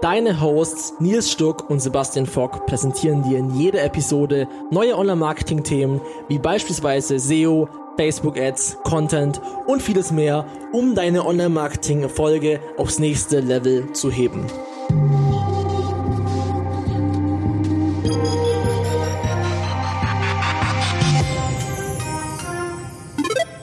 Deine 0.00 0.40
Hosts 0.40 0.94
Nils 1.00 1.28
Stuck 1.28 1.68
und 1.68 1.80
Sebastian 1.80 2.26
Fock 2.26 2.66
präsentieren 2.66 3.24
dir 3.24 3.36
in 3.38 3.50
jeder 3.58 3.82
Episode 3.82 4.46
neue 4.70 4.96
Online-Marketing-Themen 4.96 6.00
wie 6.28 6.38
beispielsweise 6.38 7.18
SEO, 7.18 7.68
Facebook-Ads, 7.96 8.78
Content 8.84 9.40
und 9.66 9.82
vieles 9.82 10.12
mehr, 10.12 10.46
um 10.72 10.94
deine 10.94 11.26
Online-Marketing-Erfolge 11.26 12.60
aufs 12.76 13.00
nächste 13.00 13.40
Level 13.40 13.92
zu 13.92 14.08
heben. 14.08 14.46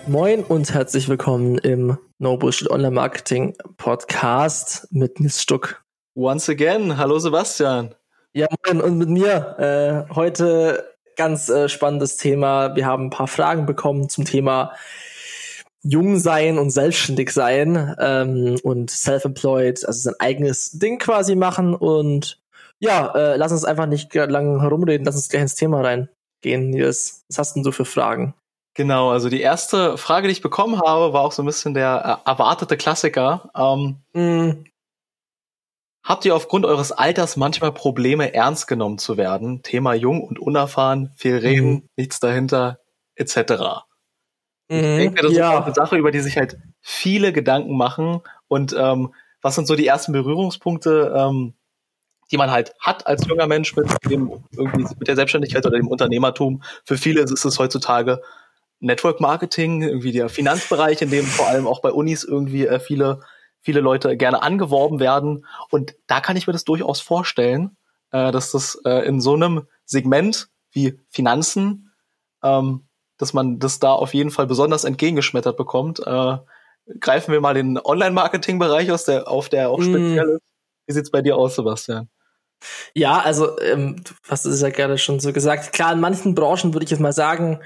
Moin 0.06 0.44
und 0.44 0.74
herzlich 0.74 1.08
willkommen 1.08 1.58
im 1.60 1.98
No 2.20 2.36
Bullshit 2.36 2.70
Online 2.70 2.92
Marketing 2.92 3.56
Podcast 3.78 4.90
mit 4.92 5.22
Nils 5.22 5.42
Stuck. 5.42 5.85
Once 6.18 6.48
again, 6.48 6.96
hallo 6.96 7.20
Sebastian. 7.20 7.94
Ja, 8.32 8.48
moin 8.66 8.80
und 8.82 8.98
mit 8.98 9.10
mir. 9.10 10.08
Äh, 10.10 10.14
heute 10.16 10.96
ganz 11.18 11.50
äh, 11.50 11.68
spannendes 11.68 12.16
Thema. 12.16 12.74
Wir 12.78 12.86
haben 12.86 13.08
ein 13.08 13.10
paar 13.10 13.28
Fragen 13.28 13.66
bekommen 13.66 14.08
zum 14.08 14.24
Thema 14.24 14.72
Jung 15.84 16.18
sein 16.18 16.58
und 16.58 16.70
selbstständig 16.70 17.32
sein 17.32 17.98
ähm, 18.00 18.58
und 18.64 18.92
self-employed, 18.92 19.86
also 19.86 20.00
sein 20.00 20.16
eigenes 20.20 20.72
Ding 20.72 21.00
quasi 21.00 21.36
machen. 21.36 21.76
Und 21.76 22.40
ja, 22.80 23.14
äh, 23.14 23.36
lass 23.36 23.52
uns 23.52 23.66
einfach 23.66 23.86
nicht 23.86 24.16
lang 24.16 24.62
herumreden, 24.62 25.06
lass 25.06 25.16
uns 25.16 25.28
gleich 25.28 25.42
ins 25.42 25.56
Thema 25.56 25.82
reingehen, 25.82 26.70
Nils. 26.70 27.26
Was 27.28 27.40
hast 27.40 27.56
denn 27.56 27.64
du 27.64 27.74
für 27.74 27.84
Fragen? 27.84 28.34
Genau, 28.74 29.10
also 29.10 29.28
die 29.28 29.42
erste 29.42 29.98
Frage, 29.98 30.30
die 30.30 30.34
ich 30.34 30.42
bekommen 30.42 30.80
habe, 30.82 31.12
war 31.12 31.24
auch 31.24 31.34
so 31.34 31.44
ein 31.44 31.46
bisschen 31.46 31.74
der 31.74 32.22
äh, 32.26 32.30
erwartete 32.30 32.78
Klassiker. 32.78 33.50
Ähm, 33.54 33.98
mm. 34.14 34.64
Habt 36.06 36.24
ihr 36.24 36.36
aufgrund 36.36 36.68
eures 36.68 36.92
Alters 36.92 37.36
manchmal 37.36 37.72
Probleme, 37.72 38.32
ernst 38.32 38.68
genommen 38.68 39.00
zu 39.00 39.18
werden? 39.18 39.64
Thema 39.64 39.96
jung 39.96 40.22
und 40.22 40.38
unerfahren, 40.38 41.12
viel 41.16 41.36
reden, 41.36 41.70
mhm. 41.72 41.90
nichts 41.96 42.20
dahinter, 42.20 42.80
etc. 43.16 43.38
Ich 44.68 44.76
mhm, 44.78 44.98
denke, 44.98 45.24
das 45.24 45.34
ja. 45.34 45.50
ist 45.50 45.58
auch 45.58 45.66
eine 45.66 45.74
Sache, 45.74 45.98
über 45.98 46.12
die 46.12 46.20
sich 46.20 46.38
halt 46.38 46.58
viele 46.80 47.34
Gedanken 47.34 47.76
machen. 47.76 48.22
Und 48.48 48.76
ähm, 48.78 49.16
was 49.42 49.56
sind 49.56 49.66
so 49.66 49.76
die 49.76 49.88
ersten 49.88 50.12
Berührungspunkte, 50.12 51.12
ähm, 51.18 51.56
die 52.30 52.38
man 52.38 52.52
halt 52.52 52.76
hat 52.80 53.08
als 53.08 53.26
junger 53.26 53.48
Mensch 53.48 53.76
mit 53.76 53.88
dem 54.08 54.44
irgendwie 54.56 54.86
mit 55.00 55.08
der 55.08 55.16
Selbstständigkeit 55.16 55.66
oder 55.66 55.78
dem 55.78 55.88
Unternehmertum? 55.88 56.62
Für 56.84 56.98
viele 56.98 57.22
ist 57.22 57.46
es 57.46 57.58
heutzutage 57.58 58.22
Network 58.80 59.22
Marketing, 59.22 59.82
irgendwie 59.82 60.12
der 60.12 60.30
Finanzbereich, 60.30 61.02
in 61.02 61.10
dem 61.10 61.26
vor 61.26 61.48
allem 61.48 61.66
auch 61.66 61.82
bei 61.82 61.92
Unis 61.92 62.24
irgendwie 62.24 62.68
äh, 62.68 62.80
viele 62.80 63.22
viele 63.66 63.82
Leute 63.82 64.16
gerne 64.16 64.44
angeworben 64.44 65.00
werden. 65.00 65.46
Und 65.72 65.96
da 66.08 66.22
kann 66.22 66.38
ich 66.38 66.46
mir 66.46 66.54
das 66.54 66.64
durchaus 66.64 67.02
vorstellen, 67.02 67.76
äh, 68.12 68.32
dass 68.32 68.52
das 68.52 68.80
äh, 68.86 69.06
in 69.08 69.20
so 69.20 69.34
einem 69.34 69.68
Segment 69.86 70.50
wie 70.72 71.00
Finanzen, 71.10 71.92
ähm, 72.44 72.88
dass 73.18 73.34
man 73.34 73.60
das 73.60 73.80
da 73.80 73.92
auf 73.92 74.14
jeden 74.14 74.30
Fall 74.30 74.46
besonders 74.46 74.84
entgegengeschmettert 74.84 75.58
bekommt. 75.58 76.00
Äh, 76.00 76.38
greifen 77.00 77.32
wir 77.32 77.42
mal 77.42 77.56
den 77.56 77.80
Online-Marketing-Bereich 77.84 78.92
aus, 78.92 79.06
der, 79.06 79.28
auf 79.28 79.50
der 79.50 79.72
auch 79.72 79.80
mm. 79.80 79.84
speziell 79.84 80.30
ist. 80.30 80.54
Wie 80.86 80.94
sieht's 80.94 81.10
bei 81.10 81.24
dir 81.24 81.36
aus, 81.36 81.56
Sebastian? 81.56 82.10
Ja, 82.94 83.20
also 83.20 83.60
ähm, 83.60 84.04
du 84.04 84.14
hast 84.30 84.46
es 84.46 84.62
ja 84.62 84.70
gerade 84.70 85.00
schon 85.00 85.20
so 85.20 85.34
gesagt. 85.34 85.74
Klar, 85.74 85.94
in 85.94 86.00
manchen 86.00 86.36
Branchen 86.36 86.74
würde 86.74 86.84
ich 86.84 86.92
jetzt 86.92 87.00
mal 87.00 87.14
sagen, 87.14 87.62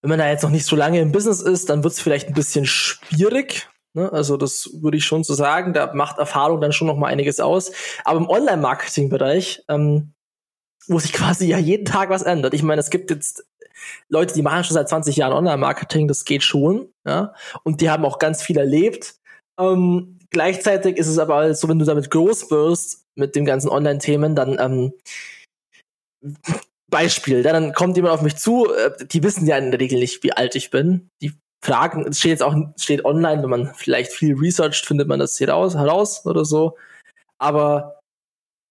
wenn 0.00 0.08
man 0.08 0.18
da 0.18 0.28
jetzt 0.28 0.42
noch 0.42 0.50
nicht 0.50 0.64
so 0.64 0.76
lange 0.76 1.00
im 1.00 1.12
Business 1.12 1.42
ist, 1.42 1.68
dann 1.68 1.84
wird 1.84 1.92
es 1.92 2.00
vielleicht 2.00 2.28
ein 2.28 2.34
bisschen 2.34 2.64
schwierig, 2.64 3.68
Ne? 3.94 4.12
Also 4.12 4.36
das 4.36 4.70
würde 4.72 4.96
ich 4.96 5.04
schon 5.04 5.24
so 5.24 5.34
sagen. 5.34 5.72
Da 5.72 5.92
macht 5.94 6.18
Erfahrung 6.18 6.60
dann 6.60 6.72
schon 6.72 6.86
noch 6.86 6.96
mal 6.96 7.08
einiges 7.08 7.40
aus. 7.40 7.72
Aber 8.04 8.18
im 8.18 8.28
Online-Marketing-Bereich, 8.28 9.64
ähm, 9.68 10.12
wo 10.86 10.98
sich 10.98 11.12
quasi 11.12 11.48
ja 11.48 11.58
jeden 11.58 11.84
Tag 11.84 12.10
was 12.10 12.22
ändert. 12.22 12.54
Ich 12.54 12.62
meine, 12.62 12.80
es 12.80 12.90
gibt 12.90 13.10
jetzt 13.10 13.44
Leute, 14.08 14.34
die 14.34 14.42
machen 14.42 14.64
schon 14.64 14.74
seit 14.74 14.88
20 14.88 15.16
Jahren 15.16 15.32
Online-Marketing, 15.32 16.06
das 16.06 16.24
geht 16.24 16.42
schon, 16.42 16.92
ja. 17.06 17.34
Und 17.62 17.80
die 17.80 17.88
haben 17.88 18.04
auch 18.04 18.18
ganz 18.18 18.42
viel 18.42 18.58
erlebt. 18.58 19.14
Ähm, 19.58 20.18
gleichzeitig 20.30 20.96
ist 20.96 21.06
es 21.06 21.18
aber 21.18 21.36
halt 21.36 21.56
so, 21.56 21.68
wenn 21.68 21.78
du 21.78 21.86
damit 21.86 22.10
groß 22.10 22.50
wirst, 22.50 23.06
mit 23.14 23.34
den 23.34 23.44
ganzen 23.44 23.68
Online-Themen, 23.68 24.34
dann 24.34 24.58
ähm, 24.58 24.92
Beispiel, 26.90 27.42
dann 27.42 27.72
kommt 27.72 27.96
jemand 27.96 28.14
auf 28.14 28.22
mich 28.22 28.36
zu, 28.36 28.72
äh, 28.72 29.06
die 29.06 29.22
wissen 29.22 29.46
ja 29.46 29.56
in 29.56 29.70
der 29.70 29.80
Regel 29.80 29.98
nicht, 29.98 30.22
wie 30.22 30.32
alt 30.32 30.54
ich 30.54 30.70
bin. 30.70 31.08
Die 31.22 31.32
Fragen, 31.62 32.06
es 32.08 32.18
steht 32.18 32.30
jetzt 32.30 32.42
auch 32.42 32.54
steht 32.76 33.04
online, 33.04 33.42
wenn 33.42 33.50
man 33.50 33.74
vielleicht 33.74 34.12
viel 34.12 34.34
researcht, 34.34 34.86
findet 34.86 35.08
man 35.08 35.20
das 35.20 35.36
hier 35.36 35.50
raus, 35.50 35.74
heraus 35.74 36.24
oder 36.24 36.44
so. 36.44 36.76
Aber 37.38 38.00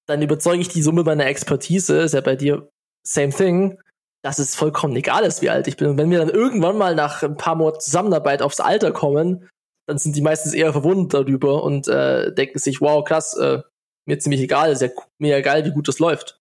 dann 0.07 0.21
überzeuge 0.21 0.61
ich 0.61 0.69
die 0.69 0.81
Summe 0.81 1.03
meiner 1.03 1.27
Expertise, 1.27 2.01
ist 2.01 2.13
ja 2.13 2.21
bei 2.21 2.35
dir 2.35 2.69
same 3.03 3.31
thing, 3.31 3.77
dass 4.23 4.39
es 4.39 4.55
vollkommen 4.55 4.95
egal 4.95 5.23
ist, 5.23 5.41
wie 5.41 5.49
alt 5.49 5.67
ich 5.67 5.77
bin. 5.77 5.87
Und 5.87 5.97
wenn 5.97 6.09
wir 6.09 6.19
dann 6.19 6.29
irgendwann 6.29 6.77
mal 6.77 6.95
nach 6.95 7.23
ein 7.23 7.37
paar 7.37 7.55
Monaten 7.55 7.79
Zusammenarbeit 7.79 8.41
aufs 8.41 8.59
Alter 8.59 8.91
kommen, 8.91 9.47
dann 9.85 9.97
sind 9.97 10.15
die 10.15 10.21
meistens 10.21 10.53
eher 10.53 10.71
verwundert 10.71 11.13
darüber 11.13 11.63
und 11.63 11.87
äh, 11.87 12.33
denken 12.33 12.59
sich, 12.59 12.81
wow, 12.81 13.03
krass, 13.03 13.35
äh, 13.37 13.61
mir 14.05 14.19
ziemlich 14.19 14.41
egal, 14.41 14.71
ist 14.71 14.81
ja 14.81 14.89
mir 15.19 15.37
egal, 15.37 15.63
wie 15.65 15.71
gut 15.71 15.87
das 15.87 15.99
läuft. 15.99 16.39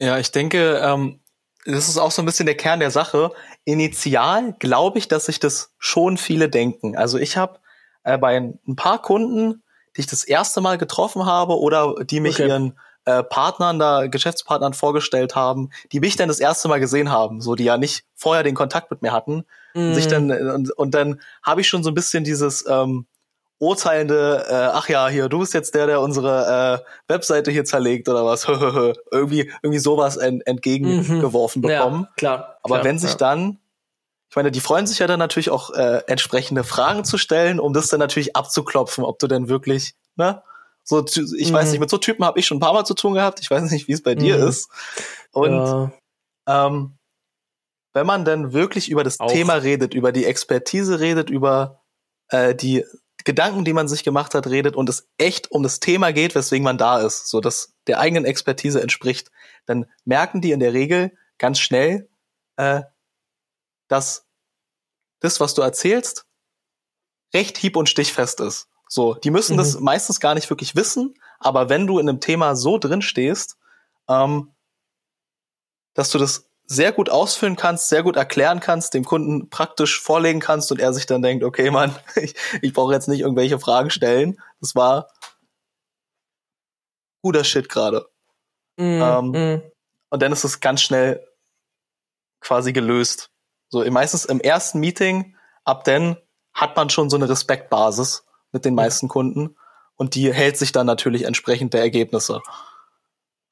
Ja, 0.00 0.18
ich 0.18 0.32
denke, 0.32 0.80
ähm, 0.82 1.20
das 1.64 1.88
ist 1.88 1.98
auch 1.98 2.10
so 2.10 2.22
ein 2.22 2.26
bisschen 2.26 2.46
der 2.46 2.56
Kern 2.56 2.80
der 2.80 2.90
Sache. 2.90 3.30
Initial 3.64 4.54
glaube 4.58 4.98
ich, 4.98 5.08
dass 5.08 5.26
sich 5.26 5.38
das 5.38 5.72
schon 5.78 6.16
viele 6.16 6.48
denken. 6.48 6.96
Also 6.96 7.18
ich 7.18 7.36
habe 7.36 7.60
äh, 8.04 8.18
bei 8.18 8.36
ein 8.36 8.76
paar 8.76 9.00
Kunden, 9.00 9.62
die 9.96 10.00
ich 10.00 10.06
das 10.06 10.24
erste 10.24 10.60
Mal 10.60 10.78
getroffen 10.78 11.26
habe 11.26 11.58
oder 11.58 11.94
die 12.04 12.20
mich 12.20 12.36
okay. 12.36 12.48
ihren 12.48 12.78
äh, 13.04 13.22
Partnern 13.22 13.78
da, 13.78 14.06
Geschäftspartnern 14.06 14.74
vorgestellt 14.74 15.34
haben, 15.34 15.70
die 15.92 16.00
mich 16.00 16.16
dann 16.16 16.28
das 16.28 16.40
erste 16.40 16.68
Mal 16.68 16.80
gesehen 16.80 17.10
haben, 17.10 17.40
so 17.40 17.54
die 17.54 17.64
ja 17.64 17.76
nicht 17.76 18.04
vorher 18.14 18.42
den 18.42 18.54
Kontakt 18.54 18.90
mit 18.90 19.02
mir 19.02 19.12
hatten. 19.12 19.44
Mm. 19.74 19.78
Und, 19.78 19.94
sich 19.94 20.08
dann, 20.08 20.30
und, 20.30 20.70
und 20.70 20.94
dann 20.94 21.20
habe 21.42 21.60
ich 21.60 21.68
schon 21.68 21.82
so 21.82 21.90
ein 21.90 21.94
bisschen 21.94 22.24
dieses, 22.24 22.64
ähm, 22.68 23.06
urteilende, 23.62 24.44
äh, 24.48 24.54
ach 24.54 24.88
ja, 24.88 25.08
hier, 25.08 25.28
du 25.28 25.38
bist 25.38 25.54
jetzt 25.54 25.76
der, 25.76 25.86
der 25.86 26.00
unsere 26.00 26.82
äh, 26.82 27.12
Webseite 27.12 27.52
hier 27.52 27.64
zerlegt 27.64 28.08
oder 28.08 28.24
was, 28.24 28.44
irgendwie, 29.12 29.52
irgendwie 29.62 29.78
sowas 29.78 30.16
ent, 30.16 30.44
entgegengeworfen 30.48 31.62
mhm. 31.62 31.68
bekommen. 31.68 32.02
Ja, 32.02 32.14
klar. 32.16 32.58
Aber 32.64 32.74
klar, 32.74 32.84
wenn 32.84 32.98
sich 32.98 33.12
ja. 33.12 33.16
dann, 33.18 33.60
ich 34.28 34.34
meine, 34.34 34.50
die 34.50 34.58
freuen 34.58 34.88
sich 34.88 34.98
ja 34.98 35.06
dann 35.06 35.20
natürlich 35.20 35.50
auch 35.50 35.70
äh, 35.70 36.02
entsprechende 36.08 36.64
Fragen 36.64 37.04
zu 37.04 37.18
stellen, 37.18 37.60
um 37.60 37.72
das 37.72 37.86
dann 37.86 38.00
natürlich 38.00 38.34
abzuklopfen, 38.34 39.04
ob 39.04 39.20
du 39.20 39.28
denn 39.28 39.48
wirklich, 39.48 39.94
ne? 40.16 40.42
So, 40.82 41.04
ich 41.06 41.50
mhm. 41.50 41.54
weiß 41.54 41.70
nicht, 41.70 41.78
mit 41.78 41.90
so 41.90 41.98
Typen 41.98 42.24
habe 42.24 42.40
ich 42.40 42.46
schon 42.46 42.56
ein 42.56 42.60
paar 42.60 42.72
Mal 42.72 42.84
zu 42.84 42.94
tun 42.94 43.14
gehabt. 43.14 43.38
Ich 43.40 43.48
weiß 43.48 43.70
nicht, 43.70 43.86
wie 43.86 43.92
es 43.92 44.02
bei 44.02 44.16
mhm. 44.16 44.18
dir 44.18 44.38
ist. 44.44 44.68
Und 45.30 45.52
ja. 45.54 45.92
ähm, 46.48 46.96
wenn 47.92 48.06
man 48.06 48.24
dann 48.24 48.52
wirklich 48.52 48.90
über 48.90 49.04
das 49.04 49.20
auch. 49.20 49.30
Thema 49.30 49.54
redet, 49.54 49.94
über 49.94 50.10
die 50.10 50.24
Expertise 50.24 50.98
redet, 50.98 51.30
über 51.30 51.80
äh, 52.30 52.56
die 52.56 52.84
Gedanken, 53.24 53.64
die 53.64 53.72
man 53.72 53.88
sich 53.88 54.04
gemacht 54.04 54.34
hat, 54.34 54.46
redet 54.46 54.76
und 54.76 54.88
es 54.88 55.08
echt 55.18 55.50
um 55.50 55.62
das 55.62 55.80
Thema 55.80 56.12
geht, 56.12 56.34
weswegen 56.34 56.64
man 56.64 56.78
da 56.78 57.00
ist, 57.00 57.28
so 57.28 57.40
dass 57.40 57.74
der 57.86 57.98
eigenen 57.98 58.24
Expertise 58.24 58.80
entspricht, 58.80 59.30
dann 59.66 59.86
merken 60.04 60.40
die 60.40 60.52
in 60.52 60.60
der 60.60 60.72
Regel 60.72 61.16
ganz 61.38 61.58
schnell, 61.58 62.08
äh, 62.56 62.82
dass 63.88 64.26
das, 65.20 65.40
was 65.40 65.54
du 65.54 65.62
erzählst, 65.62 66.26
recht 67.34 67.58
hieb- 67.58 67.76
und 67.76 67.88
stichfest 67.88 68.40
ist. 68.40 68.68
So, 68.88 69.14
die 69.14 69.30
müssen 69.30 69.54
mhm. 69.54 69.58
das 69.58 69.80
meistens 69.80 70.20
gar 70.20 70.34
nicht 70.34 70.50
wirklich 70.50 70.76
wissen, 70.76 71.14
aber 71.38 71.68
wenn 71.68 71.86
du 71.86 71.98
in 71.98 72.08
einem 72.08 72.20
Thema 72.20 72.56
so 72.56 72.78
drin 72.78 73.02
stehst, 73.02 73.56
ähm, 74.08 74.54
dass 75.94 76.10
du 76.10 76.18
das 76.18 76.48
sehr 76.66 76.92
gut 76.92 77.10
ausfüllen 77.10 77.56
kannst, 77.56 77.88
sehr 77.88 78.02
gut 78.02 78.16
erklären 78.16 78.60
kannst, 78.60 78.94
dem 78.94 79.04
Kunden 79.04 79.50
praktisch 79.50 80.00
vorlegen 80.00 80.40
kannst 80.40 80.72
und 80.72 80.80
er 80.80 80.92
sich 80.92 81.06
dann 81.06 81.22
denkt, 81.22 81.44
okay, 81.44 81.70
Mann, 81.70 81.94
ich, 82.16 82.34
ich 82.62 82.72
brauche 82.72 82.92
jetzt 82.92 83.08
nicht 83.08 83.20
irgendwelche 83.20 83.58
Fragen 83.58 83.90
stellen. 83.90 84.40
Das 84.60 84.74
war 84.74 85.08
guter 87.22 87.44
Shit 87.44 87.68
gerade. 87.68 88.06
Mm, 88.76 89.02
ähm, 89.02 89.30
mm. 89.30 89.62
Und 90.10 90.22
dann 90.22 90.32
ist 90.32 90.44
es 90.44 90.60
ganz 90.60 90.82
schnell 90.82 91.26
quasi 92.40 92.72
gelöst. 92.72 93.30
So 93.68 93.88
meistens 93.90 94.24
im 94.24 94.40
ersten 94.40 94.80
Meeting, 94.80 95.36
ab 95.64 95.84
dann 95.84 96.16
hat 96.52 96.76
man 96.76 96.90
schon 96.90 97.08
so 97.08 97.16
eine 97.16 97.28
Respektbasis 97.28 98.24
mit 98.50 98.64
den 98.64 98.74
meisten 98.74 99.08
Kunden 99.08 99.56
und 99.96 100.14
die 100.14 100.32
hält 100.32 100.58
sich 100.58 100.72
dann 100.72 100.86
natürlich 100.86 101.24
entsprechend 101.24 101.72
der 101.72 101.80
Ergebnisse. 101.80 102.40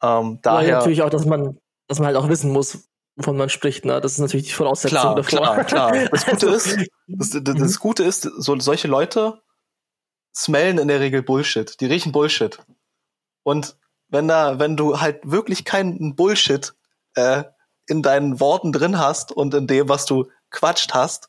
Ähm, 0.02 0.40
daher 0.42 0.68
ja, 0.68 0.78
natürlich 0.78 1.02
auch, 1.02 1.10
dass 1.10 1.24
man, 1.24 1.58
dass 1.86 1.98
man 1.98 2.08
halt 2.08 2.16
auch 2.16 2.28
wissen 2.28 2.52
muss, 2.52 2.89
wovon 3.20 3.36
man 3.36 3.50
spricht. 3.50 3.84
Ne? 3.84 4.00
Das 4.00 4.12
ist 4.12 4.18
natürlich 4.18 4.46
die 4.46 4.52
Voraussetzung 4.52 4.98
klar, 4.98 5.14
davor. 5.14 5.64
Klar, 5.64 5.64
klar. 5.64 6.08
Das 6.10 6.26
Gute 6.26 6.46
ist, 6.54 6.76
das, 7.06 7.30
das, 7.30 7.42
das 7.44 7.74
mhm. 7.74 7.78
Gute 7.80 8.04
ist, 8.04 8.22
so, 8.22 8.58
solche 8.58 8.88
Leute 8.88 9.40
smellen 10.34 10.78
in 10.78 10.88
der 10.88 11.00
Regel 11.00 11.22
Bullshit. 11.22 11.80
Die 11.80 11.86
riechen 11.86 12.12
Bullshit. 12.12 12.58
Und 13.42 13.76
wenn 14.08 14.26
da, 14.26 14.58
wenn 14.58 14.76
du 14.76 15.00
halt 15.00 15.20
wirklich 15.24 15.64
keinen 15.64 16.16
Bullshit 16.16 16.74
äh, 17.14 17.44
in 17.86 18.02
deinen 18.02 18.40
Worten 18.40 18.72
drin 18.72 18.98
hast 18.98 19.32
und 19.32 19.52
in 19.54 19.66
dem, 19.66 19.88
was 19.88 20.06
du 20.06 20.28
quatscht 20.50 20.94
hast, 20.94 21.28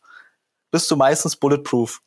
bist 0.71 0.89
du 0.89 0.95
meistens 0.95 1.35
bulletproof. 1.35 2.01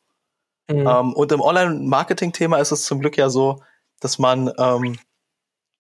Mhm. 0.69 0.87
Ähm, 0.87 1.13
und 1.13 1.31
im 1.33 1.41
Online-Marketing-Thema 1.41 2.59
ist 2.59 2.73
es 2.73 2.87
zum 2.87 3.01
Glück 3.01 3.17
ja 3.17 3.29
so, 3.29 3.63
dass 4.01 4.19
man 4.19 4.51
ähm, 4.59 4.99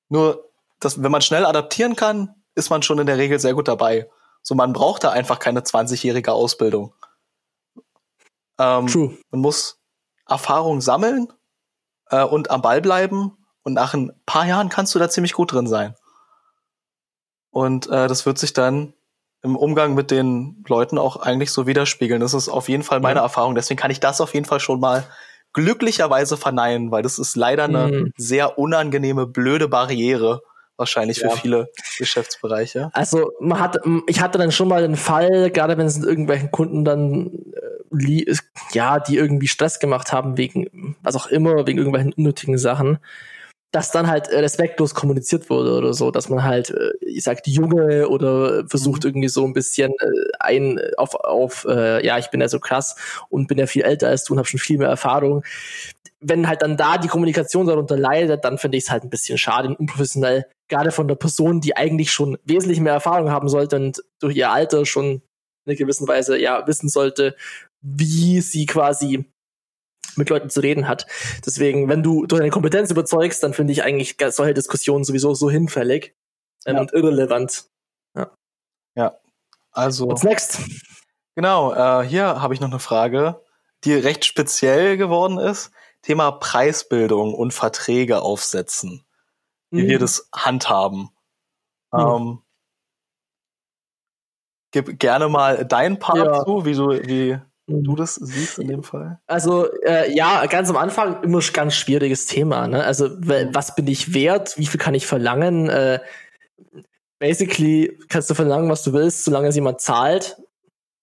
nur, 0.09 0.51
dass, 0.81 1.03
wenn 1.03 1.11
man 1.11 1.23
schnell 1.23 1.47
adaptieren 1.47 1.97
kann, 1.97 2.44
ist 2.55 2.71
man 2.71 2.83
schon 2.83 2.99
in 2.99 3.07
der 3.07 3.19
Regel 3.19 3.39
sehr 3.39 3.55
gut 3.55 3.69
dabei. 3.69 4.09
So, 4.43 4.55
man 4.55 4.73
braucht 4.73 5.05
da 5.05 5.11
einfach 5.11 5.39
keine 5.39 5.61
20-jährige 5.61 6.33
Ausbildung. 6.33 6.93
Ähm, 8.59 8.87
True. 8.87 9.17
Man 9.31 9.41
muss 9.41 9.81
Erfahrung 10.29 10.81
sammeln 10.81 11.33
äh, 12.11 12.23
und 12.23 12.51
am 12.51 12.63
Ball 12.63 12.81
bleiben 12.81 13.37
und 13.63 13.73
nach 13.73 13.95
ein 13.95 14.13
paar 14.27 14.47
Jahren 14.47 14.69
kannst 14.69 14.95
du 14.95 14.99
da 14.99 15.09
ziemlich 15.09 15.33
gut 15.33 15.53
drin 15.53 15.67
sein. 15.67 15.95
Und 17.51 17.87
äh, 17.87 18.09
das 18.09 18.27
wird 18.27 18.39
sich 18.39 18.53
dann 18.53 18.95
im 19.43 19.57
Umgang 19.57 19.95
mit 19.95 20.11
den 20.11 20.65
Leuten 20.69 20.99
auch 20.99 21.17
eigentlich 21.17 21.53
so 21.53 21.67
widerspiegeln. 21.67 22.21
Das 22.21 22.35
ist 22.35 22.49
auf 22.49 22.69
jeden 22.69 22.83
Fall 22.83 23.01
meine 23.01 23.21
ja. 23.21 23.25
Erfahrung. 23.25 23.55
Deswegen 23.55 23.79
kann 23.79 23.91
ich 23.91 24.01
das 24.01 24.21
auf 24.21 24.35
jeden 24.35 24.47
Fall 24.47 24.61
schon 24.61 24.81
mal 24.81 25.07
glücklicherweise 25.53 26.37
verneinen, 26.37 26.91
weil 26.91 27.03
das 27.03 27.19
ist 27.19 27.37
leider 27.37 27.65
eine 27.65 27.87
mhm. 27.87 28.13
sehr 28.17 28.59
unangenehme, 28.59 29.27
blöde 29.27 29.69
Barriere 29.69 30.43
wahrscheinlich 30.77 31.19
ja. 31.19 31.31
für 31.31 31.37
viele 31.37 31.71
Geschäftsbereiche. 31.99 32.91
Also 32.93 33.33
man 33.41 33.61
hat, 33.61 33.79
ich 34.07 34.21
hatte 34.21 34.39
dann 34.39 34.53
schon 34.53 34.69
mal 34.69 34.83
den 34.83 34.97
Fall, 34.97 35.51
gerade 35.51 35.79
wenn 35.79 35.87
es 35.87 35.99
mit 35.99 36.09
irgendwelchen 36.09 36.51
Kunden 36.51 36.85
dann 36.85 37.27
äh, 37.97 38.35
ja, 38.73 38.99
die 39.01 39.17
irgendwie 39.17 39.49
Stress 39.49 39.79
gemacht 39.79 40.13
haben 40.13 40.37
wegen 40.37 40.97
was 41.03 41.17
auch 41.17 41.27
immer, 41.27 41.67
wegen 41.67 41.79
irgendwelchen 41.79 42.13
unnötigen 42.13 42.59
Sachen, 42.59 42.99
dass 43.75 43.91
dann 43.91 44.07
halt 44.07 44.29
äh, 44.29 44.39
respektlos 44.39 44.95
kommuniziert 44.95 45.51
wurde 45.51 45.77
oder 45.77 45.95
so, 45.95 46.11
dass 46.13 46.29
man 46.29 46.45
halt, 46.45 46.71
äh, 46.71 46.93
ich 47.01 47.25
sag, 47.25 47.43
die 47.43 47.53
Junge 47.53 48.09
oder 48.09 48.67
versucht 48.69 49.03
mhm. 49.03 49.11
irgendwie 49.11 49.29
so 49.29 49.45
ein 49.45 49.53
bisschen 49.53 49.93
äh, 49.93 50.07
ein 50.39 50.81
auf, 50.97 51.15
auf 51.17 51.67
äh, 51.69 52.05
ja, 52.07 52.19
ich 52.19 52.31
bin 52.31 52.41
ja 52.41 52.49
so 52.49 52.61
krass 52.61 52.97
und 53.31 53.49
bin 53.49 53.59
ja 53.59 53.67
viel 53.67 53.83
älter 53.83 54.09
als 54.09 54.25
du 54.25 54.35
und 54.35 54.39
habe 54.39 54.49
schon 54.49 54.61
viel 54.61 54.79
mehr 54.79 54.89
Erfahrung. 54.89 55.43
Wenn 56.21 56.49
halt 56.49 56.63
dann 56.63 56.77
da 56.77 56.99
die 56.99 57.09
Kommunikation 57.09 57.67
darunter 57.67 57.99
leidet, 57.99 58.45
dann 58.45 58.59
finde 58.59 58.79
ich 58.79 58.85
es 58.85 58.91
halt 58.91 59.03
ein 59.03 59.11
bisschen 59.11 59.39
schade 59.39 59.69
und 59.69 59.79
unprofessionell, 59.79 60.47
gerade 60.69 60.93
von 60.93 61.09
der 61.09 61.15
Person, 61.15 61.61
die 61.61 61.77
eigentlich 61.77 62.13
schon 62.13 62.39
wesentlich 62.45 62.81
mehr 62.81 62.95
Erfahrung 62.95 63.31
haben 63.31 63.49
sollte 63.49 63.77
und 63.77 64.03
durch 64.21 64.37
ihr 64.37 64.51
Alter 64.51 64.87
schon 64.87 65.07
in 65.07 65.23
einer 65.67 65.77
gewissen 65.77 66.09
Weise 66.09 66.39
ja 66.39 66.67
wissen 66.67 66.89
sollte, 66.89 67.37
wie 67.81 68.41
sie 68.41 68.67
quasi 68.67 69.27
mit 70.17 70.31
Leuten 70.31 70.51
zu 70.51 70.61
reden 70.61 70.89
hat. 70.89 71.07
Deswegen, 71.45 71.89
wenn 71.89 72.03
du 72.03 72.27
durch 72.27 72.41
deine 72.41 72.51
Kompetenz 72.51 72.91
überzeugst, 72.91 73.43
dann 73.43 73.55
finde 73.55 73.73
ich 73.73 73.83
eigentlich 73.83 74.17
solche 74.31 74.55
Diskussionen 74.55 75.05
sowieso 75.05 75.35
so 75.35 75.51
hinfällig 75.51 76.15
ähm, 76.67 76.77
ja. 76.77 76.81
und 76.81 76.93
irrelevant. 76.93 77.65
Ja. 78.17 78.31
ja. 78.95 79.19
Also. 79.73 80.09
What's 80.09 80.23
next? 80.23 80.61
Genau, 81.35 81.75
äh, 81.75 82.07
hier 82.07 82.41
habe 82.41 82.55
ich 82.55 82.61
noch 82.61 82.71
eine 82.71 82.79
Frage, 82.79 83.41
die 83.83 83.95
recht 83.95 84.25
speziell 84.25 84.97
geworden 84.97 85.39
ist. 85.39 85.73
Thema 86.03 86.31
Preisbildung 86.33 87.35
und 87.35 87.53
Verträge 87.53 88.21
aufsetzen. 88.23 89.05
Wie 89.75 89.83
mhm. 89.83 89.89
wir 89.89 89.99
das 89.99 90.29
handhaben. 90.33 91.11
Mhm. 91.93 92.01
Ähm, 92.01 92.39
gib 94.71 94.99
gerne 94.99 95.29
mal 95.29 95.65
deinen 95.65 95.99
Part 95.99 96.19
ja. 96.19 96.45
zu, 96.45 96.65
wie 96.65 96.75
du, 96.75 96.91
wie 96.91 97.39
du 97.67 97.93
mhm. 97.93 97.97
das 97.97 98.15
siehst 98.15 98.59
in 98.59 98.69
dem 98.69 98.83
Fall? 98.83 99.21
Also 99.27 99.67
äh, 99.83 100.15
ja, 100.15 100.47
ganz 100.47 100.71
am 100.71 100.77
Anfang 100.77 101.23
immer 101.23 101.41
ganz 101.53 101.75
schwieriges 101.75 102.27
Thema. 102.27 102.69
Ne? 102.69 102.85
Also 102.85 103.09
mhm. 103.09 103.51
was 103.53 103.75
bin 103.75 103.87
ich 103.89 104.15
wert? 104.15 104.57
Wie 104.57 104.67
viel 104.67 104.81
kann 104.81 104.95
ich 104.95 105.07
verlangen? 105.07 105.69
Äh, 105.69 106.01
basically 107.19 107.99
kannst 108.09 108.31
du 108.31 108.35
verlangen, 108.35 108.71
was 108.71 108.85
du 108.85 108.93
willst, 108.93 109.25
solange 109.25 109.49
es 109.49 109.55
jemand 109.55 109.81
zahlt. 109.81 110.37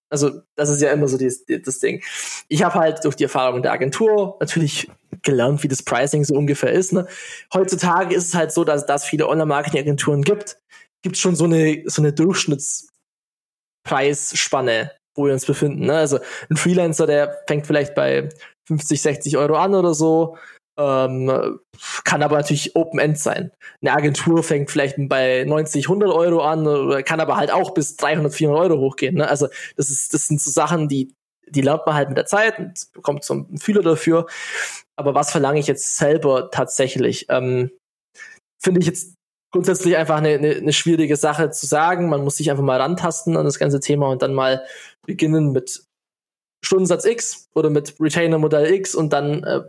Also 0.08 0.42
das 0.56 0.68
ist 0.68 0.80
ja 0.82 0.92
immer 0.92 1.08
so 1.08 1.18
die, 1.18 1.32
die, 1.48 1.60
das 1.60 1.78
Ding. 1.78 2.02
Ich 2.48 2.62
habe 2.62 2.78
halt 2.78 3.04
durch 3.04 3.16
die 3.16 3.24
Erfahrung 3.24 3.56
in 3.56 3.62
der 3.62 3.72
Agentur 3.72 4.36
natürlich 4.40 4.90
gelernt, 5.22 5.62
wie 5.62 5.68
das 5.68 5.82
Pricing 5.82 6.24
so 6.24 6.34
ungefähr 6.34 6.72
ist. 6.72 6.92
Ne? 6.92 7.06
Heutzutage 7.52 8.14
ist 8.14 8.28
es 8.28 8.34
halt 8.34 8.52
so, 8.52 8.64
dass 8.64 8.84
es 8.88 9.04
viele 9.04 9.28
Online-Marketing-Agenturen 9.28 10.22
gibt. 10.22 10.58
Gibt 11.02 11.18
schon 11.18 11.36
so 11.36 11.44
eine 11.44 11.82
so 11.86 12.02
eine 12.02 12.12
Durchschnittspreisspanne 12.12 14.90
wo 15.14 15.26
wir 15.26 15.32
uns 15.32 15.46
befinden. 15.46 15.86
Ne? 15.86 15.94
Also 15.94 16.18
ein 16.50 16.56
Freelancer, 16.56 17.06
der 17.06 17.38
fängt 17.46 17.66
vielleicht 17.66 17.94
bei 17.94 18.28
50, 18.66 19.02
60 19.02 19.36
Euro 19.36 19.56
an 19.56 19.74
oder 19.74 19.94
so, 19.94 20.38
ähm, 20.78 21.58
kann 22.04 22.22
aber 22.22 22.36
natürlich 22.36 22.74
Open-End 22.76 23.18
sein. 23.18 23.50
Eine 23.82 23.92
Agentur 23.92 24.42
fängt 24.42 24.70
vielleicht 24.70 24.96
bei 24.98 25.44
90, 25.44 25.86
100 25.86 26.10
Euro 26.10 26.40
an, 26.40 27.04
kann 27.04 27.20
aber 27.20 27.36
halt 27.36 27.52
auch 27.52 27.74
bis 27.74 27.96
300, 27.96 28.32
400 28.32 28.70
Euro 28.70 28.80
hochgehen. 28.80 29.16
Ne? 29.16 29.28
Also 29.28 29.48
das 29.76 29.90
ist, 29.90 30.14
das 30.14 30.28
sind 30.28 30.40
so 30.40 30.50
Sachen, 30.50 30.88
die 30.88 31.14
die 31.48 31.60
lernt 31.60 31.86
man 31.86 31.94
halt 31.94 32.08
mit 32.08 32.16
der 32.16 32.26
Zeit 32.26 32.58
und 32.58 32.92
bekommt 32.92 33.24
so 33.24 33.34
einen 33.34 33.58
Fühler 33.58 33.82
dafür. 33.82 34.26
Aber 35.02 35.16
was 35.16 35.32
verlange 35.32 35.58
ich 35.58 35.66
jetzt 35.66 35.96
selber 35.96 36.50
tatsächlich? 36.52 37.26
Ähm, 37.28 37.72
Finde 38.62 38.80
ich 38.80 38.86
jetzt 38.86 39.14
grundsätzlich 39.52 39.96
einfach 39.96 40.18
eine, 40.18 40.28
eine, 40.30 40.54
eine 40.54 40.72
schwierige 40.72 41.16
Sache 41.16 41.50
zu 41.50 41.66
sagen. 41.66 42.08
Man 42.08 42.22
muss 42.22 42.36
sich 42.36 42.50
einfach 42.50 42.62
mal 42.62 42.80
rantasten 42.80 43.36
an 43.36 43.44
das 43.44 43.58
ganze 43.58 43.80
Thema 43.80 44.08
und 44.08 44.22
dann 44.22 44.32
mal 44.32 44.64
beginnen 45.04 45.50
mit 45.50 45.84
Stundensatz 46.64 47.04
X 47.04 47.48
oder 47.54 47.68
mit 47.68 47.96
Retainer 48.00 48.38
Modell 48.38 48.72
X 48.72 48.94
und 48.94 49.12
dann 49.12 49.42
äh, 49.42 49.62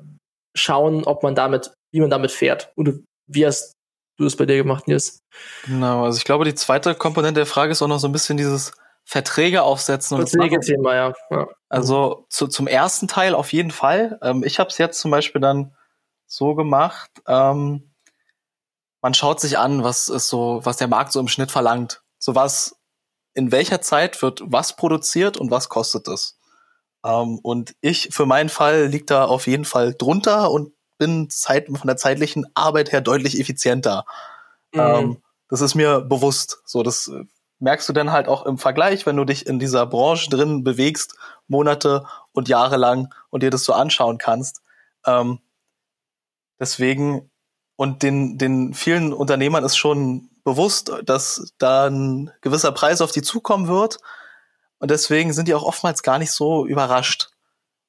schauen, 0.56 1.03
ob 1.06 1.24
man 1.24 1.33
damit, 1.33 1.74
wie 1.91 2.01
man 2.01 2.12
damit 2.12 2.31
fährt. 2.31 2.71
Oder 2.75 2.94
wie 3.27 3.45
hast 3.47 3.74
du 4.19 4.25
es 4.27 4.35
bei 4.35 4.45
dir 4.45 4.57
gemacht, 4.57 4.88
Nils? 4.88 5.19
Genau, 5.65 6.03
also 6.03 6.18
ich 6.18 6.24
glaube, 6.24 6.45
die 6.45 6.53
zweite 6.53 6.94
Komponente 6.94 7.39
der 7.39 7.47
Frage 7.47 7.71
ist 7.71 7.81
auch 7.81 7.88
noch 7.88 8.00
so 8.00 8.07
ein 8.07 8.12
bisschen 8.12 8.38
dieses 8.38 8.71
Verträge 9.06 9.64
aufsetzen. 9.64 10.18
Verträge-Thema, 10.18 10.96
ja. 10.96 11.14
ja. 11.30 11.48
Also 11.70 12.26
zu, 12.30 12.48
zum 12.48 12.68
ersten 12.68 13.08
Teil 13.08 13.36
auf 13.36 13.54
jeden 13.54 13.72
Fall. 13.72 14.18
Ähm, 14.22 14.44
ich 14.44 14.60
habe 14.60 14.70
es 14.70 14.78
jetzt 14.78 15.00
zum 15.00 15.12
Beispiel 15.12 15.42
dann 15.42 15.76
so 16.26 16.56
gemacht, 16.56 17.12
ähm, 17.28 17.94
man 19.02 19.14
schaut 19.14 19.42
sich 19.42 19.58
an, 19.58 19.84
was 19.84 20.08
ist 20.08 20.30
so, 20.30 20.62
was 20.64 20.78
der 20.78 20.88
Markt 20.88 21.12
so 21.12 21.20
im 21.20 21.28
Schnitt 21.28 21.52
verlangt. 21.52 22.02
So 22.20 22.36
was, 22.36 22.80
in 23.34 23.52
welcher 23.52 23.82
Zeit 23.82 24.22
wird 24.22 24.42
was 24.46 24.78
produziert 24.78 25.36
und 25.36 25.52
was 25.52 25.68
kostet 25.68 26.07
es. 26.07 26.40
Ähm, 27.04 27.40
und 27.44 27.76
ich 27.81 28.10
für 28.12 28.26
meinen 28.26 28.50
Fall 28.50 28.86
liegt 28.86 29.12
da 29.12 29.26
auf 29.26 29.45
jeden 29.45 29.66
Fall 29.66 29.94
drunter 29.94 30.50
und 30.52 30.72
bin 30.98 31.30
Zeit, 31.30 31.68
von 31.68 31.86
der 31.86 31.98
zeitlichen 31.98 32.45
Arbeit 32.54 32.94
her 32.94 33.02
deutlich 33.02 33.40
effizienter. 33.40 34.06
Mhm. 34.74 34.80
Ähm, 34.80 35.24
das 35.50 35.60
ist 35.60 35.76
mir 35.76 36.00
bewusst. 36.00 36.62
So, 36.66 36.81
das 36.81 37.12
merkst 37.64 37.88
du 37.88 37.94
dann 37.94 38.12
halt 38.12 38.28
auch 38.28 38.46
im 38.46 38.58
Vergleich, 38.58 39.06
wenn 39.06 39.16
du 39.16 39.24
dich 39.24 39.48
in 39.48 39.58
dieser 39.58 39.86
Branche 39.86 40.30
drin 40.30 40.64
bewegst, 40.64 41.16
Monate 41.48 42.06
und 42.34 42.50
Jahre 42.50 42.78
lang 42.78 43.14
und 43.30 43.42
dir 43.42 43.50
das 43.50 43.64
so 43.64 43.74
anschauen 43.74 44.18
kannst. 44.18 44.62
Ähm, 45.06 45.40
deswegen 46.60 47.32
und 47.76 48.04
den, 48.04 48.38
den 48.38 48.74
vielen 48.74 49.14
Unternehmern 49.14 49.64
ist 49.64 49.78
schon 49.78 50.30
bewusst, 50.44 50.92
dass 51.06 51.54
da 51.58 51.88
ein 51.88 52.32
gewisser 52.42 52.72
Preis 52.74 53.02
auf 53.02 53.12
die 53.12 53.22
zukommen 53.22 53.68
wird. 53.68 53.98
Und 54.80 54.92
deswegen 54.92 55.32
sind 55.32 55.48
die 55.48 55.56
auch 55.56 55.64
oftmals 55.64 56.04
gar 56.04 56.20
nicht 56.20 56.32
so 56.32 56.66
überrascht, 56.66 57.30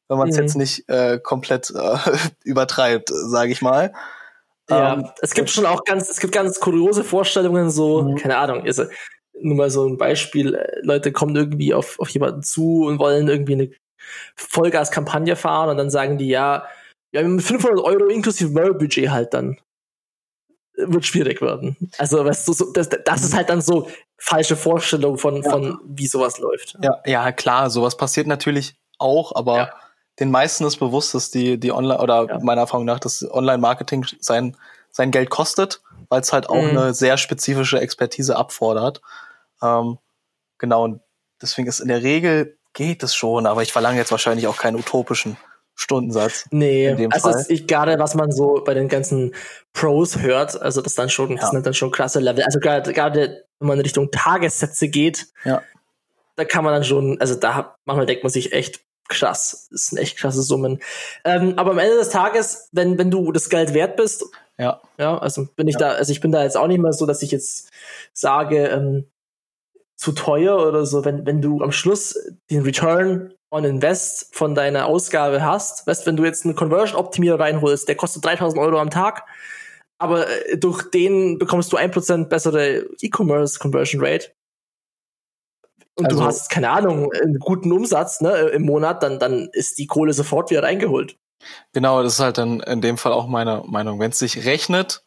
wenn 0.09 0.19
man 0.19 0.28
es 0.28 0.37
mhm. 0.37 0.43
jetzt 0.43 0.57
nicht 0.57 0.88
äh, 0.88 1.19
komplett 1.19 1.71
äh, 1.71 1.99
übertreibt, 2.45 3.11
sage 3.12 3.50
ich 3.50 3.61
mal. 3.61 3.93
Ja, 4.71 4.95
ähm, 4.95 5.11
es 5.21 5.35
gibt 5.35 5.50
schon 5.50 5.66
auch 5.66 5.85
ganz, 5.85 6.09
es 6.09 6.21
gibt 6.21 6.33
ganz 6.33 6.61
kuriose 6.61 7.04
Vorstellungen, 7.04 7.71
so, 7.71 8.02
mhm. 8.02 8.16
keine 8.16 8.38
Ahnung, 8.38 8.64
ist 8.64 8.81
nur 9.40 9.56
mal 9.56 9.70
so 9.70 9.86
ein 9.86 9.98
Beispiel, 9.98 10.54
äh, 10.54 10.80
Leute 10.82 11.12
kommen 11.12 11.36
irgendwie 11.36 11.74
auf, 11.74 11.98
auf 11.98 12.08
jemanden 12.10 12.42
zu 12.42 12.84
und 12.86 12.98
wollen 12.98 13.28
irgendwie 13.28 13.54
eine 13.54 13.70
Vollgaskampagne 14.36 15.36
fahren 15.36 15.70
und 15.70 15.76
dann 15.76 15.90
sagen 15.90 16.18
die, 16.18 16.28
ja, 16.28 16.66
ja, 17.12 17.22
mit 17.22 17.42
500 17.42 17.84
Euro 17.84 18.06
inklusive 18.06 18.54
Werbebudget 18.54 19.10
halt 19.10 19.34
dann 19.34 19.58
wird 20.76 21.06
schwierig 21.06 21.40
werden. 21.40 21.76
Also, 21.98 22.24
weißt 22.24 22.48
du, 22.48 22.52
so, 22.52 22.72
das, 22.72 22.88
das 22.88 23.22
ist 23.22 23.34
halt 23.34 23.48
dann 23.48 23.62
so 23.62 23.88
falsche 24.18 24.56
Vorstellung 24.56 25.18
von, 25.18 25.42
ja. 25.42 25.50
von 25.50 25.78
wie 25.84 26.06
sowas 26.06 26.38
läuft. 26.38 26.76
Ja, 26.82 27.00
ja, 27.06 27.32
klar, 27.32 27.70
sowas 27.70 27.96
passiert 27.96 28.26
natürlich 28.26 28.74
auch, 28.98 29.34
aber 29.34 29.56
ja. 29.56 29.70
den 30.18 30.30
meisten 30.30 30.64
ist 30.64 30.78
bewusst, 30.78 31.14
dass 31.14 31.30
die, 31.30 31.58
die 31.58 31.72
Online, 31.72 32.00
oder 32.00 32.40
meiner 32.40 32.62
Erfahrung 32.62 32.86
nach, 32.86 32.98
dass 32.98 33.24
Online-Marketing 33.30 34.04
sein, 34.18 34.56
sein 34.94 35.10
Geld 35.10 35.28
kostet, 35.28 35.82
weil 36.08 36.20
es 36.20 36.32
halt 36.32 36.48
auch 36.48 36.62
mhm. 36.62 36.70
eine 36.70 36.94
sehr 36.94 37.16
spezifische 37.16 37.80
Expertise 37.80 38.36
abfordert. 38.36 39.02
Ähm, 39.60 39.98
genau, 40.58 40.84
und 40.84 41.00
deswegen 41.42 41.66
ist 41.66 41.80
in 41.80 41.88
der 41.88 42.02
Regel 42.02 42.56
geht 42.74 43.02
es 43.02 43.14
schon, 43.14 43.46
aber 43.46 43.62
ich 43.62 43.72
verlange 43.72 43.98
jetzt 43.98 44.12
wahrscheinlich 44.12 44.46
auch 44.46 44.56
keinen 44.56 44.76
utopischen 44.76 45.36
Stundensatz. 45.74 46.46
Nee, 46.52 47.08
also 47.10 47.32
Fall. 47.32 47.44
ich 47.48 47.66
gerade, 47.66 47.98
was 47.98 48.14
man 48.14 48.30
so 48.30 48.62
bei 48.64 48.74
den 48.74 48.88
ganzen 48.88 49.34
Pros 49.72 50.20
hört, 50.20 50.60
also 50.60 50.80
das 50.80 50.94
dann 50.94 51.10
schon, 51.10 51.30
ja. 51.30 51.40
das 51.40 51.50
sind 51.50 51.66
dann 51.66 51.74
schon 51.74 51.90
krasse 51.90 52.20
Level. 52.20 52.44
Also 52.44 52.60
gerade, 52.60 52.92
gerade 52.92 53.44
wenn 53.58 53.68
man 53.68 53.78
in 53.78 53.82
Richtung 53.84 54.12
Tagessätze 54.12 54.88
geht, 54.88 55.26
ja. 55.44 55.62
da 56.36 56.44
kann 56.44 56.62
man 56.62 56.72
dann 56.72 56.84
schon, 56.84 57.20
also 57.20 57.34
da 57.34 57.76
manchmal 57.84 58.06
denkt 58.06 58.22
man 58.22 58.30
sich 58.30 58.52
echt 58.52 58.80
krass, 59.08 59.68
das 59.72 59.86
sind 59.86 59.98
echt 59.98 60.16
krasse 60.16 60.42
Summen. 60.42 60.80
Ähm, 61.24 61.54
aber 61.56 61.72
am 61.72 61.78
Ende 61.78 61.96
des 61.96 62.10
Tages, 62.10 62.68
wenn, 62.70 62.96
wenn 62.96 63.10
du 63.10 63.32
das 63.32 63.50
Geld 63.50 63.74
wert 63.74 63.96
bist, 63.96 64.24
ja, 64.58 64.80
ja, 64.99 65.18
also 65.18 65.46
bin 65.56 65.68
ich 65.68 65.75
ja. 65.75 65.80
da, 65.80 65.88
also 65.92 66.12
ich 66.12 66.20
bin 66.20 66.32
da 66.32 66.42
jetzt 66.42 66.56
auch 66.56 66.66
nicht 66.68 66.80
mehr 66.80 66.92
so, 66.92 67.06
dass 67.06 67.23
ich 67.23 67.30
jetzt 67.30 67.70
sage, 68.12 68.68
ähm, 68.68 69.06
zu 69.96 70.12
teuer 70.12 70.66
oder 70.66 70.87
so, 70.87 71.04
wenn, 71.04 71.25
wenn 71.26 71.40
du 71.40 71.62
am 71.62 71.73
Schluss 71.73 72.18
den 72.50 72.62
Return 72.62 73.32
on 73.50 73.64
Invest 73.64 74.34
von 74.34 74.54
deiner 74.54 74.87
Ausgabe 74.87 75.44
hast. 75.44 75.87
Weißt, 75.87 76.06
wenn 76.06 76.16
du 76.16 76.25
jetzt 76.25 76.44
einen 76.44 76.56
Conversion-Optimierer 76.56 77.38
reinholst, 77.38 77.88
der 77.88 77.94
kostet 77.94 78.25
3000 78.25 78.61
Euro 78.61 78.78
am 78.80 78.90
Tag, 78.90 79.25
aber 79.99 80.28
äh, 80.28 80.58
durch 80.58 80.90
den 80.90 81.38
bekommst 81.38 81.73
du 81.73 81.78
1% 81.78 82.25
bessere 82.25 82.87
E-Commerce 83.00 83.58
Conversion 83.58 84.04
Rate. 84.04 84.32
Und 85.96 86.06
also, 86.06 86.18
du 86.18 86.25
hast, 86.25 86.50
keine 86.50 86.70
Ahnung, 86.70 87.12
einen 87.12 87.38
guten 87.38 87.70
Umsatz 87.70 88.20
ne, 88.20 88.32
im 88.49 88.62
Monat, 88.62 89.04
dann, 89.04 89.20
dann 89.20 89.49
ist 89.52 89.78
die 89.78 89.87
Kohle 89.87 90.12
sofort 90.12 90.50
wieder 90.50 90.64
reingeholt. 90.64 91.16
Genau, 91.72 92.02
das 92.02 92.14
ist 92.14 92.20
halt 92.20 92.38
dann 92.38 92.60
in 92.60 92.80
dem 92.80 92.98
Fall 92.98 93.12
auch 93.12 93.26
meine 93.26 93.62
Meinung. 93.66 94.00
Wenn 94.00 94.10
es 94.10 94.18
sich 94.18 94.44
rechnet, 94.44 95.02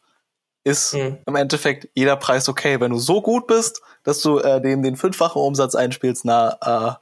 ist 0.64 0.94
mhm. 0.94 1.18
im 1.26 1.36
Endeffekt 1.36 1.88
jeder 1.94 2.16
Preis 2.16 2.48
okay. 2.48 2.80
Wenn 2.80 2.92
du 2.92 2.98
so 2.98 3.22
gut 3.22 3.46
bist, 3.46 3.80
dass 4.04 4.20
du 4.20 4.38
äh, 4.38 4.60
dem 4.60 4.82
den 4.82 4.96
fünffachen 4.96 5.40
Umsatz 5.40 5.74
einspielst, 5.74 6.24
na, 6.24 6.58
äh, 6.60 6.94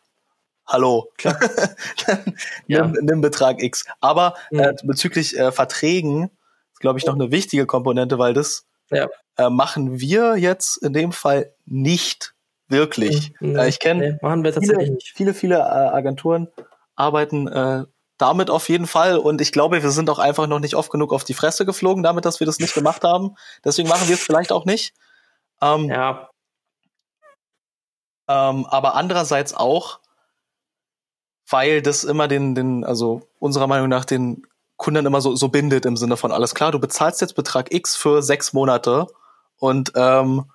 hallo, 0.67 1.11
ja. 2.67 2.87
nimm, 2.87 3.05
nimm, 3.05 3.21
Betrag 3.21 3.63
X. 3.63 3.85
Aber 4.01 4.35
mhm. 4.51 4.61
äh, 4.61 4.75
bezüglich 4.85 5.39
äh, 5.39 5.53
Verträgen 5.53 6.31
ist, 6.73 6.81
glaube 6.81 6.99
ich, 6.99 7.07
noch 7.07 7.15
eine 7.15 7.31
wichtige 7.31 7.67
Komponente, 7.67 8.19
weil 8.19 8.35
das 8.35 8.67
ja. 8.91 9.09
äh, 9.37 9.51
machen 9.51 10.01
wir 10.01 10.37
jetzt 10.37 10.77
in 10.79 10.93
dem 10.93 11.13
Fall 11.13 11.53
nicht 11.65 12.35
wirklich. 12.69 13.33
Mhm. 13.41 13.59
Ich 13.61 13.79
kenne 13.79 14.19
nee, 14.21 14.53
viele, 14.53 14.99
viele, 15.15 15.35
viele, 15.35 15.57
äh, 15.57 15.61
Agenturen 15.61 16.49
arbeiten 16.95 17.47
äh, 17.49 17.85
damit 18.19 18.51
auf 18.51 18.69
jeden 18.69 18.87
Fall. 18.87 19.19
Und 19.19 19.41
ich 19.41 19.53
glaube, 19.53 19.83
wir 19.83 19.91
sind 19.91 20.11
auch 20.11 20.19
einfach 20.19 20.47
noch 20.47 20.59
nicht 20.59 20.75
oft 20.75 20.91
genug 20.91 21.13
auf 21.13 21.25
die 21.25 21.35
Fresse 21.35 21.67
geflogen, 21.67 22.03
damit, 22.03 22.25
dass 22.25 22.41
wir 22.41 22.47
das 22.47 22.59
nicht 22.59 22.75
gemacht 22.75 23.05
haben. 23.05 23.37
Deswegen 23.65 23.89
machen 23.89 24.09
wir 24.09 24.15
es 24.15 24.23
vielleicht 24.23 24.53
auch 24.53 24.65
nicht. 24.65 24.95
Ähm, 25.61 25.89
ja. 25.89 26.29
Ähm, 28.29 28.67
aber 28.67 28.95
andererseits 28.95 29.55
auch, 29.55 30.01
weil 31.49 31.81
das 31.83 32.05
immer 32.05 32.27
den, 32.29 32.55
den, 32.55 32.85
also 32.85 33.29
unserer 33.39 33.67
Meinung 33.67 33.89
nach 33.89 34.05
den 34.05 34.47
Kunden 34.77 35.07
immer 35.07 35.21
so, 35.21 35.37
so 35.37 35.49
bindet 35.49 35.87
im 35.87 35.97
Sinne 35.97 36.17
von 36.17 36.33
alles 36.33 36.55
klar, 36.55 36.73
du 36.73 36.81
bezahlst 36.81 37.21
jetzt 37.21 37.35
Betrag 37.35 37.73
X 37.73 37.97
für 37.97 38.23
sechs 38.23 38.53
Monate 38.53 39.07
und 39.59 39.93
ähm, 39.95 40.51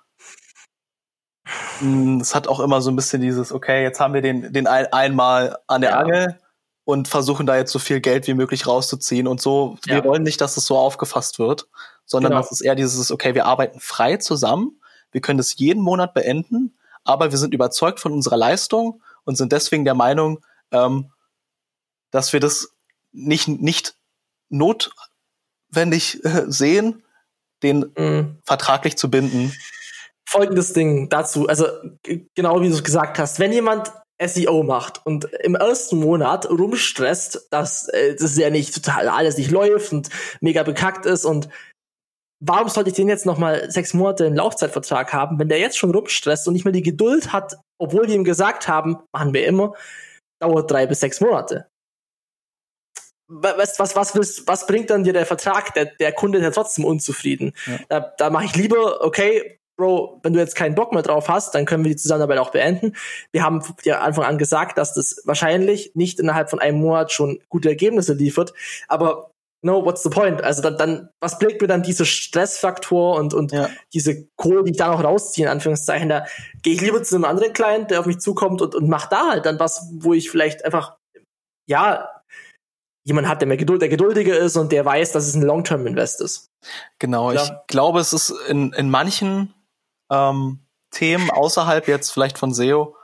mm, 1.80 2.18
es 2.20 2.34
hat 2.34 2.46
auch 2.46 2.60
immer 2.60 2.82
so 2.82 2.90
ein 2.90 2.96
bisschen 2.96 3.22
dieses, 3.22 3.52
okay, 3.52 3.82
jetzt 3.82 4.00
haben 4.00 4.14
wir 4.14 4.20
den, 4.20 4.52
den 4.52 4.66
ein, 4.66 4.92
einmal 4.92 5.58
an 5.66 5.80
der 5.80 5.90
ja. 5.90 5.98
Angel 5.98 6.41
und 6.84 7.08
versuchen 7.08 7.46
da 7.46 7.56
jetzt 7.56 7.72
so 7.72 7.78
viel 7.78 8.00
Geld 8.00 8.26
wie 8.26 8.34
möglich 8.34 8.66
rauszuziehen 8.66 9.26
und 9.26 9.40
so. 9.40 9.76
Ja. 9.86 9.96
Wir 9.96 10.04
wollen 10.04 10.22
nicht, 10.22 10.40
dass 10.40 10.56
es 10.56 10.66
so 10.66 10.76
aufgefasst 10.76 11.38
wird, 11.38 11.68
sondern 12.04 12.32
genau. 12.32 12.42
dass 12.42 12.50
es 12.50 12.60
eher 12.60 12.74
dieses, 12.74 13.10
okay, 13.10 13.34
wir 13.34 13.46
arbeiten 13.46 13.80
frei 13.80 14.16
zusammen, 14.16 14.80
wir 15.12 15.20
können 15.20 15.38
das 15.38 15.56
jeden 15.56 15.82
Monat 15.82 16.14
beenden, 16.14 16.76
aber 17.04 17.30
wir 17.30 17.38
sind 17.38 17.54
überzeugt 17.54 18.00
von 18.00 18.12
unserer 18.12 18.36
Leistung 18.36 19.02
und 19.24 19.36
sind 19.36 19.52
deswegen 19.52 19.84
der 19.84 19.94
Meinung, 19.94 20.40
ähm, 20.72 21.12
dass 22.10 22.32
wir 22.32 22.40
das 22.40 22.74
nicht, 23.12 23.48
nicht 23.48 23.96
notwendig 24.48 26.24
äh, 26.24 26.44
sehen, 26.46 27.04
den 27.62 27.92
mhm. 27.96 28.38
vertraglich 28.44 28.96
zu 28.96 29.10
binden. 29.10 29.52
Folgendes 30.24 30.72
Ding 30.72 31.08
dazu, 31.08 31.46
also 31.46 31.66
genau 32.34 32.60
wie 32.60 32.68
du 32.68 32.74
es 32.74 32.82
gesagt 32.82 33.18
hast, 33.18 33.38
wenn 33.38 33.52
jemand 33.52 33.92
SEO 34.28 34.62
macht 34.62 35.04
und 35.04 35.24
im 35.42 35.54
ersten 35.54 35.98
Monat 35.98 36.48
rumstresst, 36.48 37.48
dass 37.50 37.88
äh, 37.88 38.14
das 38.14 38.36
ja 38.36 38.50
nicht 38.50 38.74
total 38.74 39.08
alles 39.08 39.36
nicht 39.38 39.50
läuft 39.50 39.92
und 39.92 40.08
mega 40.40 40.62
bekackt 40.62 41.06
ist 41.06 41.24
und 41.24 41.48
warum 42.44 42.68
sollte 42.68 42.90
ich 42.90 42.96
den 42.96 43.08
jetzt 43.08 43.26
noch 43.26 43.38
mal 43.38 43.70
sechs 43.70 43.94
Monate 43.94 44.26
einen 44.26 44.36
Laufzeitvertrag 44.36 45.12
haben, 45.12 45.38
wenn 45.38 45.48
der 45.48 45.58
jetzt 45.58 45.78
schon 45.78 45.94
rumstresst 45.94 46.46
und 46.46 46.54
nicht 46.54 46.64
mehr 46.64 46.72
die 46.72 46.82
Geduld 46.82 47.32
hat, 47.32 47.56
obwohl 47.78 48.08
wir 48.08 48.14
ihm 48.14 48.24
gesagt 48.24 48.68
haben, 48.68 48.98
machen 49.12 49.32
wir 49.32 49.46
immer, 49.46 49.74
dauert 50.40 50.70
drei 50.70 50.86
bis 50.86 51.00
sechs 51.00 51.20
Monate. 51.20 51.68
Was, 53.28 53.78
was, 53.78 53.96
was, 53.96 54.14
willst, 54.14 54.46
was 54.46 54.66
bringt 54.66 54.90
dann 54.90 55.04
dir 55.04 55.14
der 55.14 55.24
Vertrag? 55.24 55.72
Der, 55.74 55.86
der 55.86 56.12
Kunde 56.12 56.38
ist 56.38 56.44
ja 56.44 56.50
trotzdem 56.50 56.84
unzufrieden. 56.84 57.54
Ja. 57.66 57.78
Da, 57.88 58.00
da 58.18 58.30
mache 58.30 58.44
ich 58.44 58.56
lieber, 58.56 59.02
okay, 59.02 59.58
Bro, 59.82 60.20
wenn 60.22 60.32
du 60.32 60.38
jetzt 60.38 60.54
keinen 60.54 60.76
Bock 60.76 60.92
mehr 60.92 61.02
drauf 61.02 61.28
hast, 61.28 61.56
dann 61.56 61.64
können 61.64 61.84
wir 61.84 61.90
die 61.90 61.96
Zusammenarbeit 61.96 62.38
auch 62.38 62.52
beenden. 62.52 62.94
Wir 63.32 63.42
haben 63.42 63.62
dir 63.84 64.00
Anfang 64.00 64.24
an 64.24 64.38
gesagt, 64.38 64.78
dass 64.78 64.94
das 64.94 65.22
wahrscheinlich 65.24 65.90
nicht 65.96 66.20
innerhalb 66.20 66.50
von 66.50 66.60
einem 66.60 66.78
Monat 66.78 67.10
schon 67.10 67.40
gute 67.48 67.68
Ergebnisse 67.68 68.12
liefert. 68.12 68.52
Aber 68.86 69.32
no, 69.60 69.84
what's 69.84 70.04
the 70.04 70.08
point? 70.08 70.40
Also 70.40 70.62
dann, 70.62 70.76
dann 70.76 71.08
was 71.20 71.40
bringt 71.40 71.60
mir 71.60 71.66
dann 71.66 71.82
dieser 71.82 72.04
Stressfaktor 72.04 73.16
und, 73.16 73.34
und 73.34 73.50
ja. 73.50 73.70
diese 73.92 74.28
Kohle, 74.36 74.62
die 74.62 74.70
ich 74.70 74.76
da 74.76 74.92
noch 74.92 75.02
rausziehe, 75.02 75.46
in 75.46 75.52
Anführungszeichen, 75.52 76.08
da 76.08 76.26
gehe 76.62 76.74
ich 76.74 76.80
lieber 76.80 77.02
zu 77.02 77.16
einem 77.16 77.24
anderen 77.24 77.52
Client, 77.52 77.90
der 77.90 77.98
auf 77.98 78.06
mich 78.06 78.20
zukommt 78.20 78.62
und, 78.62 78.76
und 78.76 78.88
mach 78.88 79.06
da 79.06 79.30
halt 79.30 79.46
dann 79.46 79.58
was, 79.58 79.90
wo 79.94 80.12
ich 80.12 80.30
vielleicht 80.30 80.64
einfach, 80.64 80.96
ja, 81.68 82.08
jemand 83.04 83.26
hat, 83.26 83.40
der 83.40 83.48
mehr 83.48 83.56
Geduld, 83.56 83.82
der 83.82 83.88
geduldiger 83.88 84.38
ist 84.38 84.56
und 84.56 84.70
der 84.70 84.84
weiß, 84.84 85.10
dass 85.10 85.26
es 85.26 85.34
ein 85.34 85.42
Long-Term-Invest 85.42 86.20
ist. 86.20 86.52
Genau, 87.00 87.32
ja. 87.32 87.42
ich 87.42 87.50
glaube, 87.66 87.98
es 87.98 88.12
ist 88.12 88.30
in, 88.48 88.72
in 88.74 88.90
manchen 88.90 89.52
ähm, 90.12 90.60
Themen 90.90 91.30
außerhalb 91.30 91.88
jetzt 91.88 92.10
vielleicht 92.10 92.38
von 92.38 92.52
SEO 92.52 92.94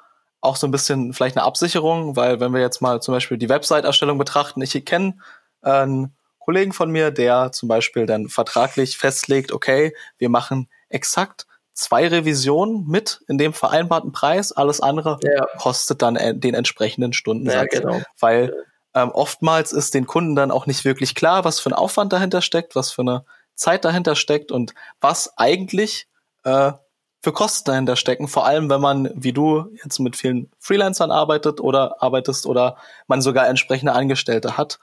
auch 0.41 0.57
so 0.57 0.67
ein 0.67 0.71
bisschen 0.71 1.13
vielleicht 1.13 1.37
eine 1.37 1.47
Absicherung, 1.47 2.15
weil 2.15 2.39
wenn 2.39 2.53
wir 2.53 2.61
jetzt 2.61 2.81
mal 2.81 3.01
zum 3.03 3.13
Beispiel 3.15 3.39
die 3.39 3.49
Website-Erstellung 3.49 4.19
betrachten, 4.19 4.63
ich 4.63 4.85
kenne 4.85 5.19
einen 5.63 6.15
Kollegen 6.39 6.73
von 6.73 6.91
mir, 6.91 7.11
der 7.11 7.51
zum 7.51 7.69
Beispiel 7.69 8.07
dann 8.07 8.29
vertraglich 8.29 8.97
festlegt, 8.97 9.53
okay, 9.53 9.95
wir 10.19 10.29
machen 10.29 10.69
exakt 10.89 11.47
zwei 11.75 12.07
Revisionen 12.07 12.87
mit 12.87 13.21
in 13.29 13.39
dem 13.39 13.53
vereinbarten 13.53 14.13
Preis, 14.13 14.53
alles 14.53 14.81
andere 14.81 15.19
ja. 15.23 15.47
kostet 15.59 16.03
dann 16.03 16.41
den 16.41 16.55
entsprechenden 16.55 17.13
Stundensatz. 17.13 17.75
Ja, 17.75 17.81
genau. 17.81 18.03
Weil 18.19 18.55
ähm, 18.95 19.11
oftmals 19.11 19.73
ist 19.73 19.95
den 19.95 20.07
Kunden 20.07 20.35
dann 20.37 20.51
auch 20.51 20.67
nicht 20.67 20.85
wirklich 20.85 21.15
klar, 21.15 21.45
was 21.45 21.61
für 21.61 21.71
ein 21.71 21.75
Aufwand 21.75 22.13
dahinter 22.13 22.43
steckt, 22.43 22.75
was 22.75 22.91
für 22.91 23.03
eine 23.03 23.25
Zeit 23.55 23.85
dahinter 23.85 24.15
steckt 24.15 24.51
und 24.53 24.75
was 25.01 25.37
eigentlich 25.37 26.09
äh, 26.45 26.73
für 27.21 27.33
Kosten 27.33 27.71
dahinter 27.71 27.97
stecken, 27.97 28.29
vor 28.29 28.47
allem 28.47 28.71
wenn 28.71 28.81
man, 28.81 29.11
wie 29.15 29.33
du, 29.33 29.71
jetzt 29.83 29.99
mit 29.99 30.17
vielen 30.17 30.51
Freelancern 30.59 31.11
arbeitet 31.11 31.61
oder 31.61 32.03
arbeitest 32.03 32.47
oder 32.47 32.77
man 33.07 33.23
sogar 33.23 33.49
entsprechende 33.49 33.93
Angestellte 33.93 34.57
hat. 34.57 34.79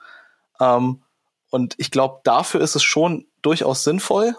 Ähm, 0.60 1.02
und 1.50 1.76
ich 1.78 1.92
glaube, 1.92 2.20
dafür 2.24 2.60
ist 2.60 2.76
es 2.76 2.84
schon 2.84 3.26
durchaus 3.42 3.84
sinnvoll, 3.84 4.36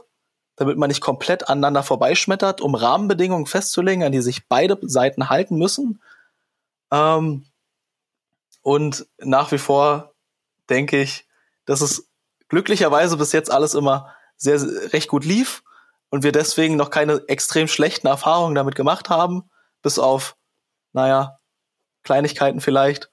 damit 0.57 0.77
man 0.77 0.89
nicht 0.89 1.01
komplett 1.01 1.49
aneinander 1.49 1.83
vorbeischmettert, 1.83 2.61
um 2.61 2.75
Rahmenbedingungen 2.75 3.47
festzulegen, 3.47 4.05
an 4.05 4.13
die 4.13 4.21
sich 4.21 4.47
beide 4.49 4.79
Seiten 4.83 5.31
halten 5.31 5.57
müssen. 5.57 6.03
Ähm, 6.91 7.47
und 8.61 9.07
nach 9.19 9.53
wie 9.53 9.59
vor 9.59 10.13
denke 10.69 11.01
ich, 11.01 11.27
dass 11.65 11.81
es 11.81 12.11
glücklicherweise 12.49 13.17
bis 13.17 13.33
jetzt 13.33 13.51
alles 13.51 13.75
immer 13.75 14.15
sehr, 14.37 14.59
sehr 14.59 14.93
recht 14.93 15.09
gut 15.09 15.25
lief 15.25 15.63
und 16.11 16.23
wir 16.23 16.33
deswegen 16.33 16.77
noch 16.77 16.91
keine 16.91 17.23
extrem 17.29 17.69
schlechten 17.69 18.07
Erfahrungen 18.07 18.55
damit 18.55 18.75
gemacht 18.75 19.09
haben, 19.09 19.51
bis 19.83 19.99
auf, 19.99 20.37
naja, 20.93 21.39
Kleinigkeiten 22.05 22.61
vielleicht. 22.61 23.11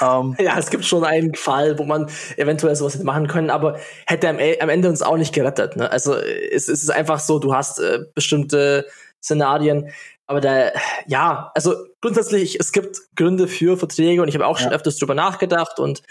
Ähm, 0.00 0.36
ja, 0.40 0.58
es 0.58 0.70
gibt 0.70 0.84
schon 0.84 1.04
einen 1.04 1.34
Fall, 1.34 1.78
wo 1.78 1.84
man 1.84 2.10
eventuell 2.36 2.76
sowas 2.76 2.94
hätte 2.94 3.04
machen 3.04 3.26
können, 3.26 3.50
aber 3.50 3.78
hätte 4.06 4.28
am, 4.28 4.36
am 4.36 4.68
Ende 4.68 4.88
uns 4.88 5.02
auch 5.02 5.16
nicht 5.16 5.34
gerettet. 5.34 5.76
Ne? 5.76 5.90
Also 5.90 6.14
es, 6.14 6.68
es 6.68 6.82
ist 6.82 6.90
einfach 6.90 7.20
so, 7.20 7.38
du 7.38 7.54
hast 7.54 7.78
äh, 7.78 8.00
bestimmte 8.14 8.86
Szenarien, 9.22 9.90
aber 10.26 10.40
da, 10.40 10.72
ja, 11.06 11.52
also 11.54 11.74
grundsätzlich, 12.00 12.58
es 12.58 12.72
gibt 12.72 13.00
Gründe 13.14 13.46
für 13.46 13.76
Verträge 13.76 14.22
und 14.22 14.28
ich 14.28 14.34
habe 14.34 14.46
auch 14.46 14.58
schon 14.58 14.70
ja. 14.70 14.76
öfters 14.76 14.98
drüber 14.98 15.14
nachgedacht 15.14 15.78
und 15.78 16.02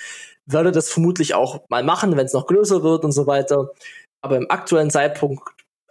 würde 0.45 0.71
das 0.71 0.89
vermutlich 0.89 1.33
auch 1.33 1.61
mal 1.69 1.83
machen, 1.83 2.15
wenn 2.15 2.25
es 2.25 2.33
noch 2.33 2.47
größer 2.47 2.83
wird 2.83 3.03
und 3.03 3.11
so 3.11 3.27
weiter. 3.27 3.71
Aber 4.21 4.37
im 4.37 4.49
aktuellen 4.49 4.89
Zeitpunkt 4.89 5.43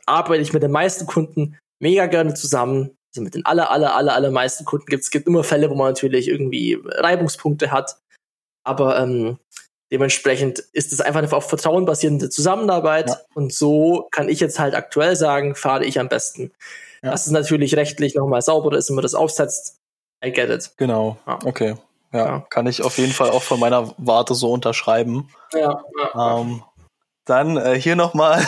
arbeite 0.06 0.42
ich 0.42 0.52
mit 0.52 0.62
den 0.62 0.70
meisten 0.70 1.06
Kunden 1.06 1.58
mega 1.80 2.06
gerne 2.06 2.34
zusammen. 2.34 2.96
Also 3.12 3.22
mit 3.22 3.34
den 3.34 3.46
aller, 3.46 3.70
aller, 3.70 3.94
aller, 3.94 4.14
allermeisten 4.14 4.64
Kunden 4.64 4.86
gibt 4.86 5.04
es 5.04 5.10
gibt 5.10 5.26
immer 5.26 5.44
Fälle, 5.44 5.70
wo 5.70 5.74
man 5.74 5.88
natürlich 5.88 6.28
irgendwie 6.28 6.78
Reibungspunkte 6.84 7.70
hat. 7.70 7.96
Aber 8.64 8.98
ähm, 8.98 9.38
dementsprechend 9.92 10.58
ist 10.72 10.92
es 10.92 11.00
einfach 11.00 11.22
eine 11.22 11.32
auf 11.32 11.48
Vertrauen 11.48 11.84
basierende 11.84 12.30
Zusammenarbeit. 12.30 13.10
Ja. 13.10 13.20
Und 13.34 13.52
so 13.52 14.08
kann 14.10 14.28
ich 14.28 14.40
jetzt 14.40 14.58
halt 14.58 14.74
aktuell 14.74 15.16
sagen, 15.16 15.54
fahre 15.54 15.84
ich 15.84 16.00
am 16.00 16.08
besten. 16.08 16.52
Ja. 17.02 17.10
Dass 17.10 17.26
es 17.26 17.32
natürlich 17.32 17.76
rechtlich 17.76 18.14
nochmal 18.14 18.42
sauberer 18.42 18.78
ist, 18.78 18.88
wenn 18.88 18.96
man 18.96 19.02
das 19.02 19.14
aufsetzt. 19.14 19.78
I 20.24 20.32
get 20.32 20.48
it. 20.48 20.72
Genau. 20.78 21.18
Ja. 21.26 21.38
Okay. 21.44 21.74
ja, 22.12 22.40
kann 22.48 22.66
ich 22.66 22.82
auf 22.82 22.96
jeden 22.96 23.12
Fall 23.12 23.30
auch 23.30 23.42
von 23.42 23.60
meiner 23.60 23.94
Warte 23.98 24.34
so 24.34 24.50
unterschreiben. 24.50 25.28
Ja. 25.52 25.84
ja. 26.14 26.40
Ähm, 26.40 26.62
dann 27.26 27.56
äh, 27.56 27.78
hier 27.80 27.96
nochmal 27.96 28.46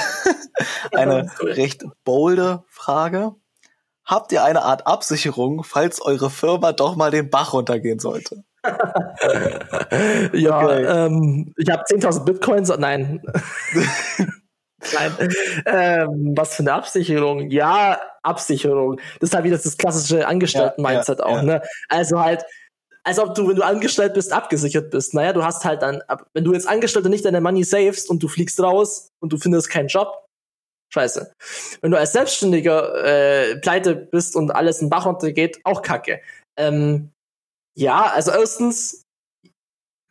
eine 0.93 1.31
recht 1.41 1.85
bolde 2.05 2.65
Frage. 2.69 3.35
Habt 4.05 4.31
ihr 4.31 4.45
eine 4.45 4.63
Art 4.63 4.87
Absicherung, 4.87 5.65
falls 5.65 6.01
eure 6.01 6.31
Firma 6.31 6.73
doch 6.73 6.95
mal 6.95 7.11
den 7.11 7.29
Bach 7.29 7.53
runtergehen 7.53 7.99
sollte? 7.99 8.45
ja, 10.33 10.63
okay. 10.63 10.85
ähm, 10.85 11.53
ich 11.57 11.71
habe 11.71 11.83
10.000 11.83 12.25
Bitcoins. 12.25 12.69
Nein. 12.79 13.23
Nein. 14.95 15.13
Ähm, 15.67 16.33
was 16.37 16.55
für 16.55 16.63
eine 16.63 16.75
Absicherung? 16.75 17.51
Ja, 17.51 18.01
Absicherung. 18.23 19.01
Das 19.21 19.31
ist 19.31 19.35
halt 19.35 19.45
wieder 19.45 19.57
das 19.57 19.77
klassische 19.77 20.27
Angestellten-Mindset 20.27 21.19
ja, 21.19 21.25
ja, 21.25 21.31
auch. 21.31 21.37
Ja. 21.39 21.43
Ne? 21.43 21.63
Also 21.89 22.21
halt, 22.21 22.45
als 23.03 23.19
ob 23.19 23.35
du, 23.35 23.49
wenn 23.49 23.57
du 23.57 23.63
angestellt 23.63 24.15
bist, 24.15 24.33
abgesichert 24.33 24.91
bist. 24.91 25.15
Naja, 25.15 25.33
du 25.33 25.45
hast 25.45 25.65
halt 25.65 25.83
dann, 25.83 26.03
wenn 26.35 26.45
du 26.45 26.53
jetzt 26.53 26.69
Angestellter 26.69 27.09
nicht 27.09 27.25
deine 27.25 27.41
Money 27.41 27.65
savest 27.65 28.11
und 28.11 28.23
du 28.23 28.29
fliegst 28.29 28.61
raus 28.61 29.11
und 29.21 29.33
du 29.33 29.39
findest 29.39 29.71
keinen 29.71 29.89
Job, 29.89 30.26
scheiße. 30.93 31.33
Wenn 31.81 31.91
du 31.91 31.99
als 31.99 32.13
Selbstständiger 32.13 33.05
äh, 33.05 33.57
pleite 33.57 33.95
bist 33.97 34.37
und 34.37 34.51
alles 34.51 34.81
in 34.81 34.91
Bach 34.91 35.07
runtergeht, 35.07 35.61
auch 35.65 35.83
kacke. 35.83 36.21
Ähm, 36.59 37.11
ja, 37.77 38.05
also 38.05 38.31
erstens, 38.31 39.03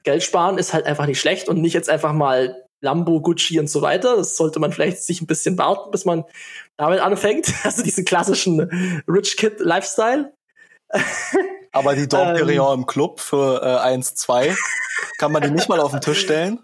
Geld 0.03 0.23
sparen 0.23 0.57
ist 0.57 0.73
halt 0.73 0.85
einfach 0.85 1.07
nicht 1.07 1.19
schlecht 1.19 1.49
und 1.49 1.61
nicht 1.61 1.73
jetzt 1.73 1.89
einfach 1.89 2.13
mal 2.13 2.63
Lambo, 2.81 3.19
Gucci 3.21 3.59
und 3.59 3.69
so 3.69 3.81
weiter. 3.81 4.15
Das 4.15 4.37
sollte 4.37 4.59
man 4.59 4.71
vielleicht 4.71 5.01
sich 5.03 5.21
ein 5.21 5.27
bisschen 5.27 5.57
warten, 5.57 5.91
bis 5.91 6.05
man 6.05 6.23
damit 6.77 6.99
anfängt. 6.99 7.51
Also 7.63 7.83
diesen 7.83 8.05
klassischen 8.05 8.61
Rich 9.07 9.37
Kid 9.37 9.59
Lifestyle. 9.59 10.33
Aber 11.71 11.95
die 11.95 12.07
Dom 12.07 12.35
ähm, 12.35 12.49
im 12.49 12.85
Club 12.85 13.19
für 13.19 13.61
äh, 13.61 13.79
1, 13.79 14.15
2, 14.15 14.55
kann 15.17 15.31
man 15.31 15.41
die 15.41 15.49
nicht 15.49 15.67
mal 15.67 15.79
auf 15.79 15.91
den 15.91 15.99
Tisch 15.99 16.21
stellen? 16.21 16.59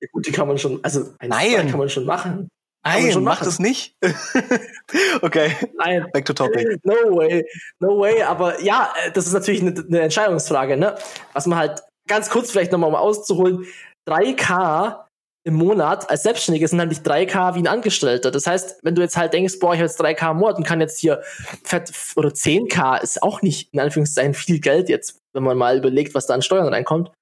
Ja, 0.00 0.08
gut, 0.12 0.26
die 0.26 0.32
kann 0.32 0.48
man 0.48 0.56
schon, 0.56 0.82
also 0.84 1.14
1, 1.18 1.28
Nein. 1.28 1.68
kann 1.68 1.78
man 1.78 1.90
schon 1.90 2.06
machen. 2.06 2.48
Nein, 2.86 3.22
mach 3.24 3.42
das 3.42 3.58
nicht. 3.58 3.96
okay. 5.22 5.52
Nein. 5.76 6.06
Back 6.12 6.24
to 6.26 6.32
topic. 6.32 6.80
No 6.84 7.16
way. 7.16 7.44
No 7.80 7.98
way. 7.98 8.22
Aber 8.22 8.60
ja, 8.62 8.92
das 9.12 9.26
ist 9.26 9.32
natürlich 9.32 9.60
eine, 9.60 9.74
eine 9.76 10.00
Entscheidungsfrage, 10.02 10.76
ne? 10.76 10.96
Was 11.32 11.46
man 11.46 11.58
halt 11.58 11.82
ganz 12.08 12.30
kurz 12.30 12.50
vielleicht 12.50 12.72
nochmal 12.72 12.90
um 12.90 12.96
auszuholen. 12.96 13.66
3K 14.08 15.06
im 15.46 15.54
Monat 15.54 16.10
als 16.10 16.24
Selbstständiger 16.24 16.66
sind 16.66 16.80
halt 16.80 16.88
nicht 16.88 17.06
3K 17.06 17.54
wie 17.54 17.60
ein 17.60 17.66
Angestellter. 17.68 18.30
Das 18.30 18.46
heißt, 18.46 18.80
wenn 18.82 18.94
du 18.94 19.02
jetzt 19.02 19.16
halt 19.16 19.32
denkst, 19.32 19.58
boah, 19.60 19.74
ich 19.74 19.80
habe 19.80 19.86
jetzt 19.86 20.00
3K 20.00 20.32
im 20.32 20.38
Monat 20.38 20.56
und 20.56 20.66
kann 20.66 20.80
jetzt 20.80 20.98
hier 20.98 21.22
fett, 21.62 21.92
oder 22.16 22.30
10K 22.30 23.00
ist 23.00 23.22
auch 23.22 23.42
nicht 23.42 23.72
in 23.72 23.80
Anführungszeichen 23.80 24.34
viel 24.34 24.60
Geld 24.60 24.88
jetzt, 24.88 25.18
wenn 25.34 25.44
man 25.44 25.56
mal 25.56 25.78
überlegt, 25.78 26.14
was 26.14 26.26
da 26.26 26.34
an 26.34 26.42
Steuern 26.42 26.72
reinkommt. 26.72 27.12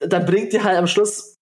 Dann 0.00 0.24
bringt 0.24 0.52
dir 0.52 0.64
halt 0.64 0.78
am 0.78 0.86
Schluss 0.86 1.33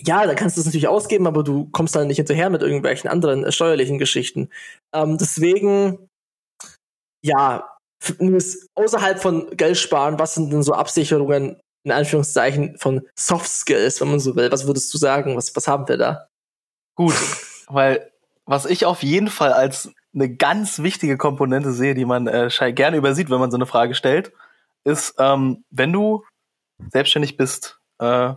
ja, 0.00 0.26
da 0.26 0.34
kannst 0.34 0.56
du 0.56 0.60
es 0.60 0.66
natürlich 0.66 0.88
ausgeben, 0.88 1.26
aber 1.26 1.42
du 1.42 1.68
kommst 1.70 1.96
dann 1.96 2.08
nicht 2.08 2.18
hinterher 2.18 2.50
mit 2.50 2.62
irgendwelchen 2.62 3.08
anderen 3.08 3.44
äh, 3.44 3.52
steuerlichen 3.52 3.98
Geschichten. 3.98 4.50
Ähm, 4.92 5.16
deswegen, 5.18 6.08
ja, 7.22 7.76
außerhalb 8.74 9.20
von 9.20 9.56
Geld 9.56 9.78
sparen, 9.78 10.18
was 10.18 10.34
sind 10.34 10.52
denn 10.52 10.62
so 10.62 10.74
Absicherungen 10.74 11.60
in 11.84 11.92
Anführungszeichen 11.92 12.76
von 12.78 13.06
Soft 13.18 13.48
Skills, 13.48 14.00
wenn 14.00 14.10
man 14.10 14.20
so 14.20 14.36
will? 14.36 14.52
Was 14.52 14.66
würdest 14.66 14.92
du 14.92 14.98
sagen? 14.98 15.36
Was, 15.36 15.54
was 15.56 15.66
haben 15.66 15.88
wir 15.88 15.96
da? 15.96 16.28
Gut, 16.94 17.14
weil 17.68 18.12
was 18.44 18.66
ich 18.66 18.84
auf 18.84 19.02
jeden 19.02 19.28
Fall 19.28 19.52
als 19.52 19.92
eine 20.14 20.34
ganz 20.34 20.82
wichtige 20.82 21.16
Komponente 21.16 21.72
sehe, 21.72 21.94
die 21.94 22.04
man 22.04 22.26
äh, 22.26 22.48
gerne 22.72 22.96
übersieht, 22.96 23.30
wenn 23.30 23.40
man 23.40 23.50
so 23.50 23.56
eine 23.56 23.66
Frage 23.66 23.94
stellt, 23.94 24.32
ist, 24.84 25.14
ähm, 25.18 25.64
wenn 25.70 25.92
du 25.92 26.24
selbstständig 26.92 27.36
bist, 27.36 27.80
äh, 27.98 28.34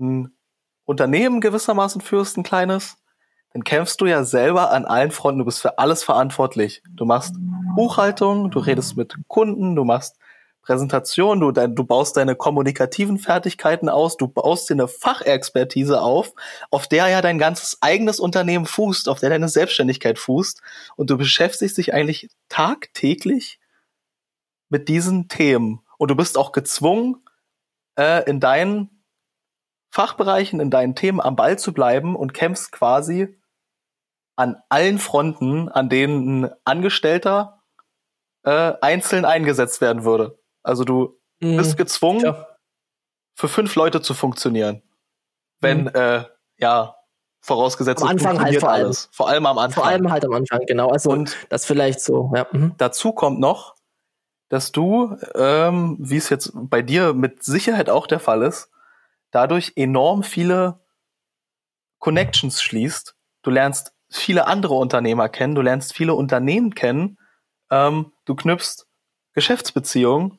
ein 0.00 0.37
Unternehmen 0.88 1.42
gewissermaßen 1.42 2.00
führst, 2.00 2.38
ein 2.38 2.42
kleines, 2.42 2.96
dann 3.52 3.62
kämpfst 3.62 4.00
du 4.00 4.06
ja 4.06 4.24
selber 4.24 4.70
an 4.70 4.86
allen 4.86 5.10
Fronten. 5.10 5.40
Du 5.40 5.44
bist 5.44 5.60
für 5.60 5.78
alles 5.78 6.02
verantwortlich. 6.02 6.82
Du 6.88 7.04
machst 7.04 7.34
Buchhaltung, 7.76 8.50
du 8.50 8.58
redest 8.58 8.96
mit 8.96 9.14
Kunden, 9.28 9.76
du 9.76 9.84
machst 9.84 10.16
Präsentation, 10.62 11.40
du, 11.40 11.50
dein, 11.50 11.74
du 11.74 11.84
baust 11.84 12.16
deine 12.16 12.36
kommunikativen 12.36 13.18
Fertigkeiten 13.18 13.90
aus, 13.90 14.16
du 14.16 14.28
baust 14.28 14.70
dir 14.70 14.74
eine 14.74 14.88
Fachexpertise 14.88 16.00
auf, 16.00 16.32
auf 16.70 16.86
der 16.88 17.08
ja 17.08 17.20
dein 17.20 17.38
ganzes 17.38 17.76
eigenes 17.82 18.18
Unternehmen 18.18 18.64
fußt, 18.64 19.10
auf 19.10 19.20
der 19.20 19.28
deine 19.28 19.50
Selbstständigkeit 19.50 20.18
fußt 20.18 20.62
und 20.96 21.10
du 21.10 21.18
beschäftigst 21.18 21.76
dich 21.76 21.92
eigentlich 21.92 22.30
tagtäglich 22.48 23.60
mit 24.70 24.88
diesen 24.88 25.28
Themen 25.28 25.80
und 25.98 26.10
du 26.10 26.16
bist 26.16 26.38
auch 26.38 26.52
gezwungen, 26.52 27.22
äh, 27.98 28.28
in 28.28 28.40
deinen 28.40 28.97
Fachbereichen, 29.98 30.60
in 30.60 30.70
deinen 30.70 30.94
Themen 30.94 31.20
am 31.20 31.34
Ball 31.34 31.58
zu 31.58 31.72
bleiben 31.72 32.14
und 32.14 32.32
kämpfst 32.32 32.70
quasi 32.70 33.36
an 34.36 34.62
allen 34.68 35.00
Fronten, 35.00 35.68
an 35.68 35.88
denen 35.88 36.44
ein 36.44 36.50
Angestellter 36.64 37.64
äh, 38.44 38.74
einzeln 38.80 39.24
eingesetzt 39.24 39.80
werden 39.80 40.04
würde. 40.04 40.38
Also 40.62 40.84
du 40.84 41.18
mhm. 41.40 41.56
bist 41.56 41.76
gezwungen, 41.76 42.20
ja. 42.20 42.46
für 43.34 43.48
fünf 43.48 43.74
Leute 43.74 44.00
zu 44.00 44.14
funktionieren. 44.14 44.82
Wenn, 45.60 45.86
mhm. 45.86 45.90
äh, 45.94 46.24
ja, 46.58 46.94
vorausgesetzt 47.40 48.00
am 48.00 48.10
Anfang 48.10 48.40
halt 48.40 48.60
vor 48.60 48.70
alles. 48.70 49.06
Allem. 49.06 49.12
Vor 49.12 49.28
allem 49.28 49.46
am 49.46 49.58
Anfang. 49.58 49.82
Vor 49.82 49.90
allem 49.90 50.12
halt 50.12 50.24
am 50.24 50.32
Anfang, 50.32 50.60
genau. 50.64 50.90
Also 50.90 51.10
und 51.10 51.36
das 51.48 51.64
vielleicht 51.64 52.00
so, 52.02 52.30
ja. 52.36 52.46
Mhm. 52.52 52.74
Dazu 52.78 53.10
kommt 53.10 53.40
noch, 53.40 53.74
dass 54.48 54.70
du, 54.70 55.16
ähm, 55.34 55.96
wie 55.98 56.18
es 56.18 56.28
jetzt 56.28 56.52
bei 56.54 56.82
dir 56.82 57.14
mit 57.14 57.42
Sicherheit 57.42 57.90
auch 57.90 58.06
der 58.06 58.20
Fall 58.20 58.42
ist, 58.44 58.70
dadurch 59.30 59.72
enorm 59.76 60.22
viele 60.22 60.80
Connections 61.98 62.62
schließt. 62.62 63.16
Du 63.42 63.50
lernst 63.50 63.92
viele 64.10 64.46
andere 64.46 64.74
Unternehmer 64.74 65.28
kennen, 65.28 65.54
du 65.54 65.62
lernst 65.62 65.94
viele 65.94 66.14
Unternehmen 66.14 66.74
kennen, 66.74 67.18
ähm, 67.70 68.12
du 68.24 68.34
knüpfst 68.34 68.86
Geschäftsbeziehungen, 69.34 70.38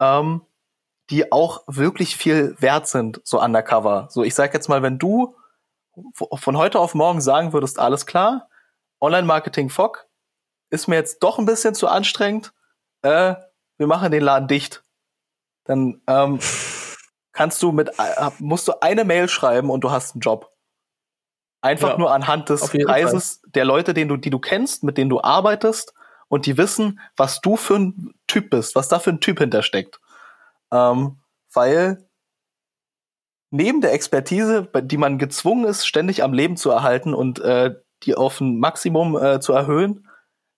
ähm, 0.00 0.42
die 1.10 1.32
auch 1.32 1.64
wirklich 1.66 2.16
viel 2.16 2.56
wert 2.58 2.86
sind, 2.86 3.20
so 3.24 3.40
undercover. 3.40 4.08
So, 4.10 4.22
ich 4.22 4.34
sag 4.34 4.54
jetzt 4.54 4.68
mal, 4.68 4.82
wenn 4.82 4.98
du 4.98 5.36
von 6.14 6.56
heute 6.56 6.80
auf 6.80 6.94
morgen 6.94 7.20
sagen 7.20 7.52
würdest, 7.52 7.78
alles 7.78 8.06
klar, 8.06 8.48
Online-Marketing 9.00 9.68
FOC 9.70 10.08
ist 10.70 10.88
mir 10.88 10.96
jetzt 10.96 11.22
doch 11.22 11.38
ein 11.38 11.46
bisschen 11.46 11.74
zu 11.74 11.88
anstrengend, 11.88 12.52
äh, 13.02 13.34
wir 13.76 13.86
machen 13.86 14.10
den 14.10 14.22
Laden 14.22 14.48
dicht. 14.48 14.82
Dann 15.64 16.00
ähm, 16.06 16.38
kannst 17.34 17.62
du 17.62 17.72
mit, 17.72 17.90
äh, 17.98 18.30
musst 18.38 18.66
du 18.66 18.80
eine 18.80 19.04
Mail 19.04 19.28
schreiben 19.28 19.68
und 19.68 19.84
du 19.84 19.90
hast 19.90 20.14
einen 20.14 20.20
Job. 20.20 20.50
Einfach 21.60 21.90
ja, 21.90 21.98
nur 21.98 22.12
anhand 22.12 22.48
des 22.48 22.68
Preises 22.68 23.42
der 23.46 23.64
Leute, 23.64 23.94
den 23.94 24.08
du, 24.08 24.16
die 24.16 24.30
du 24.30 24.38
kennst, 24.38 24.84
mit 24.84 24.96
denen 24.96 25.10
du 25.10 25.20
arbeitest 25.22 25.94
und 26.28 26.46
die 26.46 26.56
wissen, 26.56 27.00
was 27.16 27.40
du 27.40 27.56
für 27.56 27.76
ein 27.76 28.14
Typ 28.26 28.50
bist, 28.50 28.74
was 28.74 28.88
da 28.88 28.98
für 28.98 29.10
ein 29.10 29.20
Typ 29.20 29.38
hintersteckt. 29.38 30.00
Ähm, 30.72 31.18
weil 31.52 32.08
neben 33.50 33.80
der 33.80 33.92
Expertise, 33.92 34.68
die 34.82 34.96
man 34.96 35.18
gezwungen 35.18 35.64
ist, 35.64 35.86
ständig 35.86 36.22
am 36.22 36.32
Leben 36.32 36.56
zu 36.56 36.70
erhalten 36.70 37.14
und 37.14 37.38
äh, 37.40 37.74
die 38.02 38.14
auf 38.14 38.40
ein 38.40 38.58
Maximum 38.58 39.16
äh, 39.16 39.40
zu 39.40 39.52
erhöhen, 39.52 40.08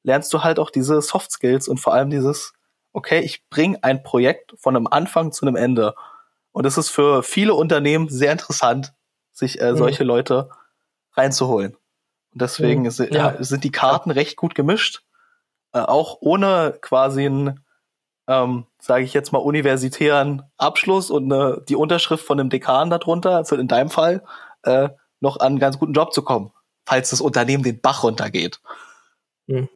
lernst 0.03 0.33
du 0.33 0.43
halt 0.43 0.59
auch 0.59 0.71
diese 0.71 1.01
Soft 1.03 1.31
Skills 1.31 1.69
und 1.69 1.79
vor 1.79 1.95
allem 1.95 2.11
dieses, 2.11 2.53
okay, 2.93 3.21
ich 3.21 3.49
bringe 3.49 3.79
ein 3.83 4.03
Projekt 4.03 4.55
von 4.59 4.75
einem 4.75 4.87
Anfang 4.87 5.31
zu 5.33 5.47
einem 5.47 5.57
Ende. 5.57 5.95
Und 6.57 6.65
es 6.65 6.79
ist 6.79 6.89
für 6.89 7.23
viele 7.23 7.53
Unternehmen 7.53 8.09
sehr 8.09 8.33
interessant, 8.33 8.95
sich 9.31 9.61
äh, 9.61 9.73
mhm. 9.73 9.77
solche 9.77 10.05
mhm. 10.05 10.09
Leute 10.09 10.49
reinzuholen. 11.13 11.77
Und 12.33 12.41
deswegen 12.41 12.81
mhm. 12.81 12.87
ist, 12.87 12.99
ja. 12.99 13.37
sind 13.45 13.63
die 13.63 13.71
Karten 13.71 14.11
recht 14.11 14.37
gut 14.39 14.55
gemischt, 14.55 15.03
äh, 15.75 15.81
auch 15.81 16.17
ohne 16.21 16.79
quasi 16.81 17.27
einen, 17.27 17.63
ähm, 18.27 18.65
sage 18.79 19.05
ich 19.05 19.13
jetzt 19.13 19.35
mal, 19.35 19.39
universitären 19.41 20.45
Abschluss 20.57 21.11
und 21.11 21.31
eine, 21.31 21.63
die 21.69 21.77
Unterschrift 21.77 22.25
von 22.25 22.41
einem 22.41 22.49
Dekan 22.49 22.89
darunter, 22.89 23.45
für 23.45 23.57
in 23.57 23.69
deinem 23.69 23.91
Fall, 23.91 24.25
äh, 24.63 24.89
noch 25.21 25.39
an 25.41 25.49
einen 25.49 25.59
ganz 25.59 25.79
guten 25.79 25.93
Job 25.93 26.15
zu 26.15 26.23
kommen, 26.23 26.53
falls 26.87 27.11
das 27.11 27.21
Unternehmen 27.21 27.65
den 27.65 27.83
Bach 27.83 28.03
runtergeht. 28.03 28.63
Mhm. 29.47 29.69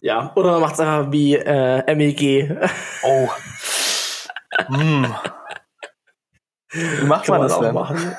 Ja, 0.00 0.32
oder 0.34 0.52
man 0.52 0.62
macht 0.62 0.74
es 0.74 0.80
einfach 0.80 1.12
wie 1.12 1.36
äh, 1.36 1.94
MEG. 1.94 2.56
Oh. 3.02 3.28
hm. 4.66 5.14
Wie 6.72 7.04
macht 7.04 7.26
Kann 7.26 7.38
man, 7.38 7.42
das 7.42 7.52
auch 7.52 7.60
denn? 7.60 7.74
machen? 7.74 8.16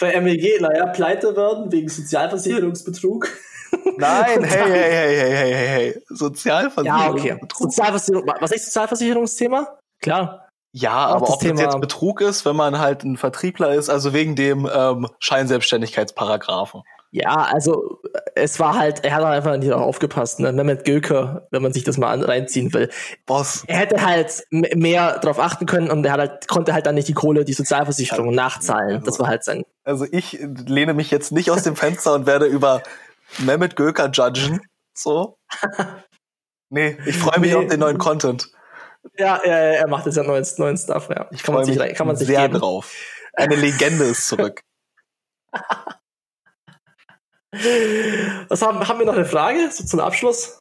Bei 0.00 0.18
MEG, 0.20 0.60
naja, 0.60 0.86
pleite 0.86 1.36
werden 1.36 1.70
wegen 1.70 1.88
Sozialversicherungsbetrug. 1.88 3.28
Nein, 3.98 4.44
hey, 4.44 4.70
hey, 4.70 4.90
hey, 4.90 5.16
hey, 5.16 5.36
hey, 5.36 5.54
hey, 5.54 5.68
hey. 5.68 6.02
Sozialversicherungsbetrug. 6.08 7.24
Ja, 7.24 7.34
okay. 7.34 7.46
Sozialversicherung, 7.54 8.26
was 8.40 8.52
ist 8.52 8.64
Sozialversicherungsthema? 8.66 9.78
Klar. 10.00 10.48
Ja, 10.72 10.92
aber 10.92 11.28
ob 11.28 11.40
Thema. 11.40 11.54
das 11.54 11.62
jetzt 11.62 11.80
Betrug 11.80 12.20
ist, 12.20 12.44
wenn 12.46 12.56
man 12.56 12.78
halt 12.78 13.02
ein 13.02 13.16
Vertriebler 13.16 13.74
ist, 13.74 13.90
also 13.90 14.12
wegen 14.12 14.36
dem 14.36 14.68
ähm, 14.72 15.08
Scheinselbstständigkeitsparagraphen. 15.18 16.82
Ja, 17.12 17.34
also 17.34 18.00
es 18.36 18.60
war 18.60 18.78
halt, 18.78 19.04
er 19.04 19.14
hat 19.14 19.24
einfach 19.24 19.56
nicht 19.56 19.70
darauf 19.70 19.86
aufgepasst, 19.86 20.38
ne? 20.38 20.52
Mehmet 20.52 20.84
Göker, 20.84 21.48
wenn 21.50 21.60
man 21.60 21.72
sich 21.72 21.82
das 21.82 21.98
mal 21.98 22.22
reinziehen 22.22 22.72
will. 22.72 22.88
Boss. 23.26 23.64
Er 23.66 23.78
hätte 23.78 24.04
halt 24.04 24.44
mehr 24.50 25.18
darauf 25.18 25.40
achten 25.40 25.66
können 25.66 25.90
und 25.90 26.06
er 26.06 26.12
halt, 26.12 26.46
konnte 26.46 26.72
halt 26.72 26.86
dann 26.86 26.94
nicht 26.94 27.08
die 27.08 27.14
Kohle, 27.14 27.44
die 27.44 27.52
Sozialversicherung 27.52 28.28
also, 28.28 28.36
nachzahlen. 28.36 29.02
Das 29.04 29.18
war 29.18 29.26
halt 29.26 29.42
sein. 29.42 29.64
Also 29.82 30.06
ich 30.10 30.38
lehne 30.40 30.94
mich 30.94 31.10
jetzt 31.10 31.32
nicht 31.32 31.50
aus 31.50 31.64
dem 31.64 31.74
Fenster 31.74 32.14
und 32.14 32.26
werde 32.26 32.46
über 32.46 32.82
Mehmet 33.38 33.74
Göker 33.74 34.10
judgen. 34.10 34.60
So. 34.94 35.36
Nee, 36.72 36.96
ich 37.04 37.18
freue 37.18 37.40
mich 37.40 37.50
nee. 37.50 37.56
auf 37.56 37.66
den 37.66 37.80
neuen 37.80 37.98
Content. 37.98 38.48
Ja, 39.18 39.38
er, 39.38 39.80
er 39.80 39.88
macht 39.88 40.06
jetzt 40.06 40.14
ja 40.14 40.22
neuen, 40.22 40.46
neuen 40.56 40.76
Stuff, 40.76 41.08
ja. 41.10 41.26
Ich 41.32 41.42
kann 41.42 41.54
man 41.54 41.64
sich, 41.64 41.76
kann 41.94 42.06
man 42.06 42.14
sich 42.14 42.28
sehr 42.28 42.42
geben. 42.42 42.60
drauf. 42.60 42.94
Eine 43.32 43.56
Legende 43.56 44.04
ist 44.04 44.28
zurück. 44.28 44.62
Was 47.52 48.62
haben, 48.62 48.86
haben 48.86 48.98
wir 48.98 49.06
noch 49.06 49.14
eine 49.14 49.24
Frage 49.24 49.70
so 49.72 49.84
zum 49.84 50.00
Abschluss? 50.00 50.58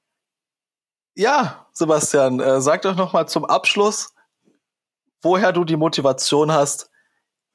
Ja, 1.15 1.67
Sebastian, 1.73 2.39
äh, 2.39 2.61
sag 2.61 2.81
doch 2.81 2.95
noch 2.95 3.13
mal 3.13 3.27
zum 3.27 3.45
Abschluss, 3.45 4.13
woher 5.21 5.51
du 5.51 5.65
die 5.65 5.75
Motivation 5.75 6.51
hast, 6.51 6.89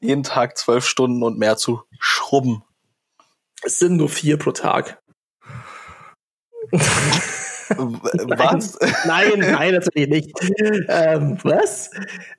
jeden 0.00 0.22
Tag 0.22 0.58
zwölf 0.58 0.86
Stunden 0.86 1.22
und 1.22 1.38
mehr 1.38 1.56
zu 1.56 1.82
schrubben. 1.98 2.62
Es 3.62 3.78
sind 3.78 3.96
nur 3.96 4.08
vier 4.08 4.38
pro 4.38 4.52
Tag. 4.52 5.00
was? 6.72 8.78
Nein, 9.06 9.38
nein, 9.38 9.74
natürlich 9.74 10.08
nicht. 10.08 10.32
Ähm, 10.88 11.38
was? 11.42 11.90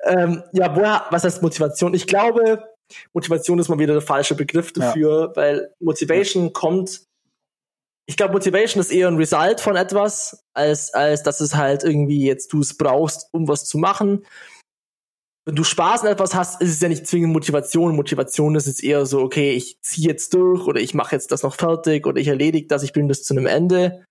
Ähm, 0.04 0.44
ja, 0.52 0.76
woher, 0.76 1.06
was 1.10 1.24
heißt 1.24 1.42
Motivation? 1.42 1.94
Ich 1.94 2.08
glaube, 2.08 2.75
Motivation 3.14 3.60
ist 3.60 3.70
mal 3.70 3.80
wieder 3.80 3.94
der 3.94 4.02
falsche 4.02 4.36
Begriff 4.36 4.74
dafür, 4.74 5.28
ja. 5.30 5.36
weil 5.36 5.74
Motivation 5.80 6.54
kommt. 6.54 7.04
Ich 8.08 8.18
glaube, 8.18 8.34
Motivation 8.34 8.82
ist 8.82 8.92
eher 8.92 9.08
ein 9.08 9.18
Result 9.18 9.60
von 9.60 9.76
etwas, 9.76 10.40
als, 10.54 10.94
als 10.94 11.24
dass 11.24 11.42
es 11.42 11.56
halt 11.56 11.84
irgendwie 11.84 12.24
jetzt 12.26 12.54
du 12.54 12.60
es 12.60 12.78
brauchst, 12.78 13.28
um 13.32 13.48
was 13.48 13.66
zu 13.66 13.78
machen. 13.78 14.26
Wenn 15.48 15.56
du 15.56 15.64
Spaß 15.64 16.02
an 16.02 16.08
etwas 16.08 16.34
hast, 16.34 16.62
ist 16.62 16.72
es 16.72 16.80
ja 16.82 16.90
nicht 16.90 17.08
zwingend 17.08 17.34
Motivation. 17.34 17.96
Motivation 17.96 18.56
ist 18.56 18.68
jetzt 18.68 18.84
eher 18.84 19.06
so, 19.06 19.22
okay, 19.22 19.54
ich 19.54 19.80
ziehe 19.82 20.08
jetzt 20.08 20.34
durch 20.34 20.66
oder 20.68 20.80
ich 20.80 20.94
mache 20.94 21.16
jetzt 21.16 21.32
das 21.32 21.44
noch 21.44 21.56
fertig 21.56 22.06
oder 22.06 22.20
ich 22.20 22.28
erledige 22.28 22.68
das, 22.68 22.84
ich 22.84 22.94
bin 22.94 23.08
bis 23.08 23.24
zu 23.24 23.34
einem 23.34 23.46
Ende 23.46 24.04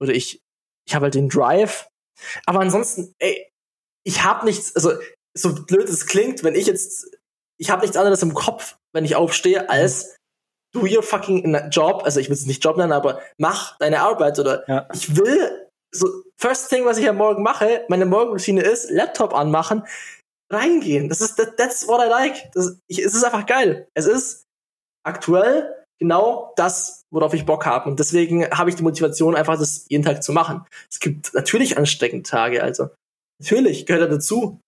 oder 0.00 0.12
ich, 0.12 0.40
ich 0.86 0.94
habe 0.94 1.04
halt 1.04 1.14
den 1.14 1.28
Drive. 1.28 1.88
Aber 2.46 2.60
ansonsten, 2.60 3.14
ey, 3.18 3.48
ich 4.04 4.24
habe 4.24 4.46
nichts, 4.46 4.74
also 4.74 4.92
so 5.36 5.54
blöd 5.64 5.88
es 5.88 6.06
klingt, 6.06 6.42
wenn 6.42 6.54
ich 6.54 6.66
jetzt 6.66 7.16
ich 7.60 7.70
habe 7.70 7.82
nichts 7.82 7.96
anderes 7.96 8.22
im 8.22 8.34
Kopf, 8.34 8.76
wenn 8.92 9.04
ich 9.04 9.16
aufstehe, 9.16 9.68
als 9.68 10.16
do 10.72 10.82
your 10.82 11.02
fucking 11.02 11.68
Job, 11.70 12.02
also 12.04 12.20
ich 12.20 12.28
will 12.28 12.34
es 12.34 12.46
nicht 12.46 12.64
Job 12.64 12.76
nennen, 12.76 12.92
aber 12.92 13.20
mach 13.38 13.76
deine 13.78 14.00
Arbeit 14.00 14.38
oder 14.38 14.68
ja. 14.68 14.88
ich 14.92 15.16
will 15.16 15.68
so 15.92 16.08
first 16.38 16.70
thing, 16.70 16.84
was 16.84 16.98
ich 16.98 17.08
am 17.08 17.16
Morgen 17.16 17.42
mache, 17.42 17.84
meine 17.88 18.06
Morgenroutine 18.06 18.62
ist 18.62 18.90
Laptop 18.90 19.34
anmachen, 19.34 19.84
reingehen. 20.50 21.08
Das 21.08 21.20
ist 21.20 21.36
that, 21.36 21.56
that's 21.56 21.86
what 21.86 22.00
I 22.00 22.08
like. 22.08 22.50
Das, 22.52 22.78
ich, 22.86 23.00
es 23.00 23.14
ist 23.14 23.24
einfach 23.24 23.46
geil. 23.46 23.88
Es 23.94 24.06
ist 24.06 24.44
aktuell 25.04 25.74
genau 25.98 26.52
das, 26.56 27.02
worauf 27.12 27.34
ich 27.34 27.44
Bock 27.44 27.66
habe 27.66 27.90
und 27.90 27.98
deswegen 27.98 28.48
habe 28.50 28.70
ich 28.70 28.76
die 28.76 28.82
Motivation 28.82 29.36
einfach 29.36 29.58
das 29.58 29.84
jeden 29.88 30.04
Tag 30.04 30.22
zu 30.22 30.32
machen. 30.32 30.64
Es 30.90 30.98
gibt 30.98 31.34
natürlich 31.34 31.76
ansteckende 31.76 32.28
Tage, 32.28 32.62
also 32.62 32.88
natürlich 33.38 33.84
gehört 33.84 34.04
er 34.04 34.08
dazu. 34.08 34.60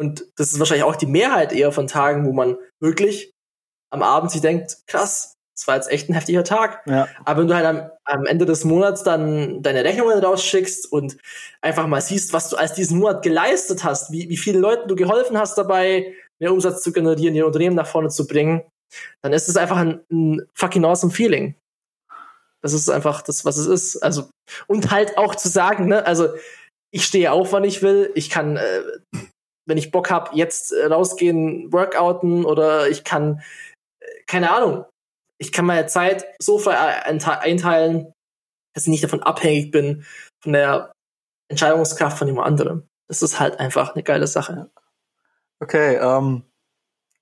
Und 0.00 0.24
das 0.36 0.50
ist 0.50 0.58
wahrscheinlich 0.58 0.84
auch 0.84 0.96
die 0.96 1.04
Mehrheit 1.04 1.52
eher 1.52 1.72
von 1.72 1.86
Tagen, 1.86 2.24
wo 2.24 2.32
man 2.32 2.56
wirklich 2.80 3.34
am 3.92 4.02
Abend 4.02 4.30
sich 4.30 4.40
denkt, 4.40 4.78
krass, 4.86 5.34
das 5.54 5.66
war 5.66 5.76
jetzt 5.76 5.90
echt 5.90 6.08
ein 6.08 6.14
heftiger 6.14 6.42
Tag. 6.42 6.80
Ja. 6.86 7.06
Aber 7.26 7.40
wenn 7.40 7.48
du 7.48 7.54
halt 7.54 7.66
am, 7.66 7.90
am 8.04 8.24
Ende 8.24 8.46
des 8.46 8.64
Monats 8.64 9.02
dann 9.02 9.62
deine 9.62 9.84
Rechnungen 9.84 10.18
rausschickst 10.18 10.90
und 10.90 11.18
einfach 11.60 11.86
mal 11.86 12.00
siehst, 12.00 12.32
was 12.32 12.48
du 12.48 12.56
als 12.56 12.72
diesen 12.72 12.98
Monat 12.98 13.22
geleistet 13.22 13.84
hast, 13.84 14.10
wie, 14.10 14.30
wie 14.30 14.38
vielen 14.38 14.62
Leuten 14.62 14.88
du 14.88 14.96
geholfen 14.96 15.36
hast 15.36 15.58
dabei, 15.58 16.14
mehr 16.38 16.54
Umsatz 16.54 16.82
zu 16.82 16.92
generieren, 16.92 17.34
ihr 17.34 17.46
Unternehmen 17.46 17.76
nach 17.76 17.86
vorne 17.86 18.08
zu 18.08 18.26
bringen, 18.26 18.62
dann 19.20 19.34
ist 19.34 19.50
es 19.50 19.58
einfach 19.58 19.76
ein, 19.76 20.00
ein 20.10 20.48
fucking 20.54 20.86
awesome 20.86 21.12
Feeling. 21.12 21.56
Das 22.62 22.72
ist 22.72 22.88
einfach 22.88 23.20
das, 23.20 23.44
was 23.44 23.58
es 23.58 23.66
ist. 23.66 24.02
Also, 24.02 24.30
und 24.66 24.90
halt 24.90 25.18
auch 25.18 25.34
zu 25.34 25.50
sagen, 25.50 25.88
ne, 25.88 26.06
also 26.06 26.30
ich 26.90 27.04
stehe 27.04 27.32
auf, 27.32 27.52
wann 27.52 27.64
ich 27.64 27.82
will, 27.82 28.10
ich 28.14 28.30
kann 28.30 28.56
äh, 28.56 28.82
wenn 29.66 29.78
ich 29.78 29.90
Bock 29.90 30.10
habe, 30.10 30.34
jetzt 30.34 30.72
äh, 30.72 30.86
rausgehen, 30.86 31.72
workouten 31.72 32.44
oder 32.44 32.88
ich 32.88 33.04
kann, 33.04 33.42
äh, 34.00 34.06
keine 34.26 34.50
Ahnung, 34.50 34.84
ich 35.38 35.52
kann 35.52 35.64
meine 35.64 35.86
Zeit 35.86 36.26
so 36.38 36.58
frei 36.58 36.76
einteilen, 36.76 38.12
dass 38.74 38.84
ich 38.84 38.88
nicht 38.90 39.04
davon 39.04 39.22
abhängig 39.22 39.70
bin, 39.70 40.04
von 40.40 40.52
der 40.52 40.92
Entscheidungskraft 41.48 42.18
von 42.18 42.28
jemand 42.28 42.46
anderem. 42.46 42.88
Das 43.08 43.22
ist 43.22 43.40
halt 43.40 43.58
einfach 43.58 43.94
eine 43.94 44.02
geile 44.02 44.26
Sache. 44.26 44.70
Okay, 45.60 45.96
ähm, 45.96 46.44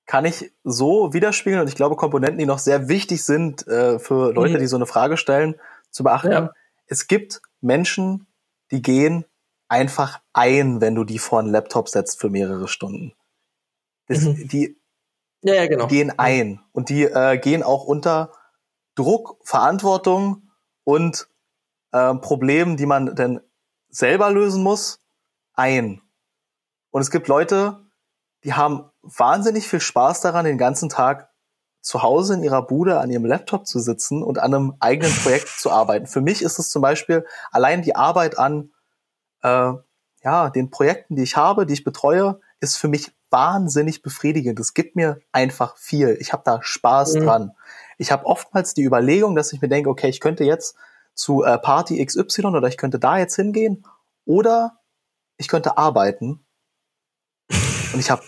kann 0.07 0.25
ich 0.25 0.53
so 0.65 1.13
widerspiegeln 1.13 1.61
und 1.61 1.69
ich 1.69 1.77
glaube 1.77 1.97
Komponenten, 1.97 2.39
die 2.39 2.47
noch 2.47 2.59
sehr 2.59 2.89
wichtig 2.89 3.25
sind 3.25 3.67
äh, 3.69 3.99
für 3.99 4.33
Leute, 4.33 4.55
mhm. 4.55 4.61
die 4.61 4.67
so 4.67 4.77
eine 4.77 4.87
Frage 4.87 5.17
stellen, 5.17 5.55
zu 5.91 6.03
beachten. 6.03 6.33
Ja. 6.33 6.53
Es 6.87 7.07
gibt 7.07 7.41
Menschen, 7.61 8.27
die 8.71 8.83
gehen 8.83 9.25
einfach 9.69 10.21
ein, 10.33 10.81
wenn 10.81 10.95
du 10.95 11.05
die 11.05 11.19
vor 11.19 11.39
einen 11.39 11.51
Laptop 11.51 11.89
setzt 11.89 12.21
für 12.21 12.31
mehrere 12.31 12.69
Stunden. 12.69 13.13
Das, 14.07 14.23
mhm. 14.23 14.49
Die 14.49 14.81
ja, 15.43 15.55
ja, 15.55 15.67
genau. 15.67 15.87
gehen 15.87 16.19
ein 16.19 16.61
und 16.73 16.89
die 16.89 17.05
äh, 17.05 17.39
gehen 17.39 17.63
auch 17.63 17.85
unter 17.85 18.33
Druck, 18.95 19.39
Verantwortung 19.45 20.51
und 20.85 21.29
äh, 21.93 22.15
Problemen, 22.15 22.77
die 22.77 22.87
man 22.87 23.15
denn 23.15 23.41
selber 23.89 24.31
lösen 24.31 24.63
muss, 24.63 25.01
ein. 25.55 26.03
Und 26.91 27.03
es 27.03 27.11
gibt 27.11 27.29
Leute, 27.29 27.87
die 28.45 28.55
haben 28.55 28.91
wahnsinnig 29.03 29.69
viel 29.69 29.81
Spaß 29.81 30.21
daran, 30.21 30.45
den 30.45 30.59
ganzen 30.59 30.89
Tag 30.89 31.31
zu 31.81 32.03
Hause 32.03 32.35
in 32.35 32.43
ihrer 32.43 32.67
Bude 32.67 32.99
an 32.99 33.11
ihrem 33.11 33.25
Laptop 33.25 33.67
zu 33.67 33.79
sitzen 33.79 34.23
und 34.23 34.39
an 34.39 34.53
einem 34.53 34.75
eigenen 34.81 35.13
Projekt 35.13 35.49
zu 35.49 35.71
arbeiten. 35.71 36.07
Für 36.07 36.21
mich 36.21 36.43
ist 36.43 36.59
es 36.59 36.71
zum 36.71 36.83
Beispiel 36.83 37.25
allein 37.51 37.83
die 37.83 37.95
Arbeit 37.95 38.39
an 38.39 38.73
äh, 39.43 39.73
ja, 40.23 40.51
den 40.51 40.71
Projekten, 40.71 41.17
die 41.17 41.23
ich 41.23 41.37
habe, 41.37 41.67
die 41.67 41.75
ich 41.75 41.85
betreue, 41.85 42.41
ist 42.61 42.77
für 42.77 42.89
mich 42.89 43.13
wahnsinnig 43.31 44.03
befriedigend. 44.03 44.59
Es 44.59 44.75
gibt 44.75 44.97
mir 44.97 45.21
einfach 45.33 45.77
viel. 45.77 46.17
Ich 46.21 46.33
habe 46.33 46.43
da 46.45 46.61
Spaß 46.63 47.15
mhm. 47.15 47.21
dran. 47.21 47.53
Ich 47.99 48.11
habe 48.11 48.27
oftmals 48.27 48.75
die 48.75 48.85
Überlegung, 48.85 49.35
dass 49.35 49.53
ich 49.53 49.61
mir 49.61 49.69
denke, 49.69 49.91
okay, 49.91 50.09
ich 50.09 50.21
könnte 50.21 50.45
jetzt 50.45 50.77
zu 51.15 51.45
äh, 51.45 51.59
Party 51.59 52.05
XY 52.05 52.47
oder 52.47 52.69
ich 52.69 52.77
könnte 52.77 52.99
da 52.99 53.19
jetzt 53.19 53.37
hingehen 53.37 53.85
oder 54.25 54.79
ich 55.37 55.49
könnte 55.49 55.77
arbeiten. 55.77 56.45
Und 57.93 58.01
ich 58.01 58.11
habe 58.11 58.23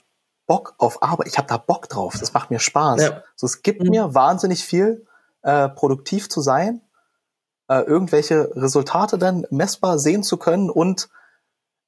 Bock 0.46 0.74
auf 0.78 1.02
Arbeit. 1.02 1.28
Ich 1.28 1.38
habe 1.38 1.46
da 1.46 1.56
Bock 1.56 1.88
drauf. 1.88 2.16
Das 2.18 2.32
macht 2.32 2.50
mir 2.50 2.58
Spaß. 2.58 3.00
Ja. 3.00 3.22
So, 3.36 3.46
es 3.46 3.62
gibt 3.62 3.82
mhm. 3.82 3.90
mir 3.90 4.14
wahnsinnig 4.14 4.64
viel, 4.64 5.06
äh, 5.42 5.68
produktiv 5.68 6.28
zu 6.28 6.40
sein 6.40 6.82
äh, 7.70 7.82
irgendwelche 7.82 8.50
Resultate 8.56 9.16
dann 9.16 9.46
messbar 9.50 10.00
sehen 10.00 10.24
zu 10.24 10.38
können 10.38 10.70
und 10.70 11.08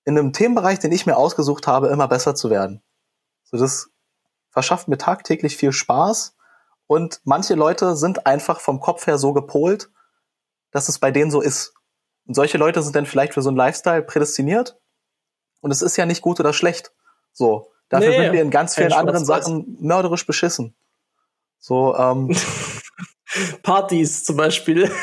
in 0.04 0.16
einem 0.16 0.32
Themenbereich, 0.32 0.78
den 0.78 0.92
ich 0.92 1.06
mir 1.06 1.16
ausgesucht 1.16 1.66
habe, 1.66 1.88
immer 1.88 2.06
besser 2.06 2.36
zu 2.36 2.50
werden. 2.50 2.82
So, 3.42 3.56
das 3.56 3.90
verschafft 4.50 4.86
mir 4.86 4.96
tagtäglich 4.96 5.56
viel 5.56 5.72
Spaß 5.72 6.36
und 6.86 7.20
manche 7.24 7.54
Leute 7.54 7.96
sind 7.96 8.26
einfach 8.26 8.60
vom 8.60 8.78
Kopf 8.78 9.08
her 9.08 9.18
so 9.18 9.32
gepolt, 9.32 9.90
dass 10.70 10.88
es 10.88 11.00
bei 11.00 11.10
denen 11.10 11.32
so 11.32 11.40
ist. 11.40 11.74
Und 12.26 12.34
solche 12.34 12.58
Leute 12.58 12.80
sind 12.80 12.94
dann 12.94 13.06
vielleicht 13.06 13.34
für 13.34 13.42
so 13.42 13.48
einen 13.48 13.56
Lifestyle 13.56 14.02
prädestiniert. 14.02 14.78
Und 15.62 15.72
es 15.72 15.82
ist 15.82 15.96
ja 15.96 16.06
nicht 16.06 16.22
gut 16.22 16.38
oder 16.38 16.52
schlecht. 16.52 16.92
So. 17.32 17.72
Dafür 17.88 18.10
nee, 18.10 18.22
sind 18.22 18.32
wir 18.32 18.42
in 18.42 18.50
ganz 18.50 18.76
vielen 18.76 18.92
anderen 18.92 19.24
Sachen 19.24 19.78
mörderisch 19.80 20.26
beschissen. 20.26 20.76
So, 21.58 21.96
ähm, 21.96 22.34
Partys 23.64 24.24
zum 24.24 24.36
Beispiel. 24.36 24.88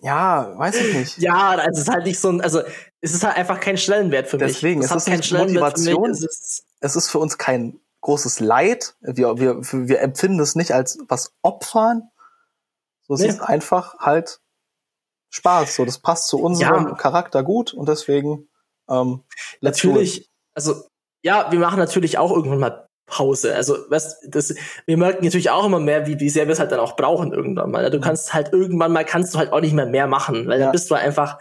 Ja, 0.00 0.58
weiß 0.58 0.76
ich 0.76 0.94
nicht. 0.94 1.18
Ja, 1.18 1.50
also 1.50 1.70
es 1.70 1.78
ist 1.78 1.88
halt 1.88 2.06
nicht 2.06 2.18
so 2.18 2.28
ein, 2.28 2.40
also 2.40 2.62
es 3.00 3.14
ist 3.14 3.24
halt 3.24 3.36
einfach 3.36 3.60
kein 3.60 3.76
Stellenwert 3.76 4.28
für 4.28 4.38
mich. 4.38 4.54
Deswegen, 4.54 4.82
es 4.82 4.90
ist 4.90 5.06
kein 5.06 5.40
Motivation. 5.40 6.10
Es 6.10 6.22
ist, 6.22 6.64
es 6.80 6.96
ist 6.96 7.08
für 7.08 7.18
uns 7.18 7.38
kein 7.38 7.78
großes 8.00 8.40
Leid. 8.40 8.96
Wir, 9.00 9.38
wir, 9.38 9.60
wir 9.60 10.00
empfinden 10.00 10.40
es 10.40 10.54
nicht 10.54 10.72
als 10.72 10.98
was 11.08 11.32
opfern. 11.42 12.10
So, 13.02 13.14
es 13.14 13.20
nee. 13.20 13.28
ist 13.28 13.40
einfach 13.40 13.98
halt 13.98 14.40
Spaß. 15.30 15.76
So, 15.76 15.84
das 15.84 15.98
passt 15.98 16.28
zu 16.28 16.38
unserem 16.38 16.88
ja. 16.88 16.94
Charakter 16.94 17.42
gut 17.42 17.72
und 17.74 17.88
deswegen 17.88 18.48
ähm, 18.88 19.24
natürlich. 19.60 20.30
Also 20.54 20.84
ja, 21.22 21.50
wir 21.50 21.58
machen 21.58 21.78
natürlich 21.78 22.18
auch 22.18 22.30
irgendwann 22.30 22.60
mal 22.60 22.88
Pause. 23.06 23.54
Also, 23.54 23.78
was, 23.88 24.20
das, 24.26 24.54
wir 24.86 24.96
merken 24.96 25.24
natürlich 25.24 25.50
auch 25.50 25.66
immer 25.66 25.80
mehr, 25.80 26.06
wie, 26.06 26.18
wie 26.20 26.30
sehr 26.30 26.46
wir 26.46 26.52
es 26.52 26.58
halt 26.58 26.72
dann 26.72 26.80
auch 26.80 26.96
brauchen 26.96 27.32
irgendwann 27.32 27.70
mal. 27.70 27.90
Du 27.90 28.00
kannst 28.00 28.32
halt 28.32 28.52
irgendwann 28.52 28.92
mal 28.92 29.04
kannst 29.04 29.34
du 29.34 29.38
halt 29.38 29.52
auch 29.52 29.60
nicht 29.60 29.74
mehr 29.74 29.86
mehr 29.86 30.06
machen, 30.06 30.46
weil 30.48 30.58
ja. 30.58 30.66
dann 30.66 30.72
bist 30.72 30.90
du 30.90 30.94
einfach 30.94 31.38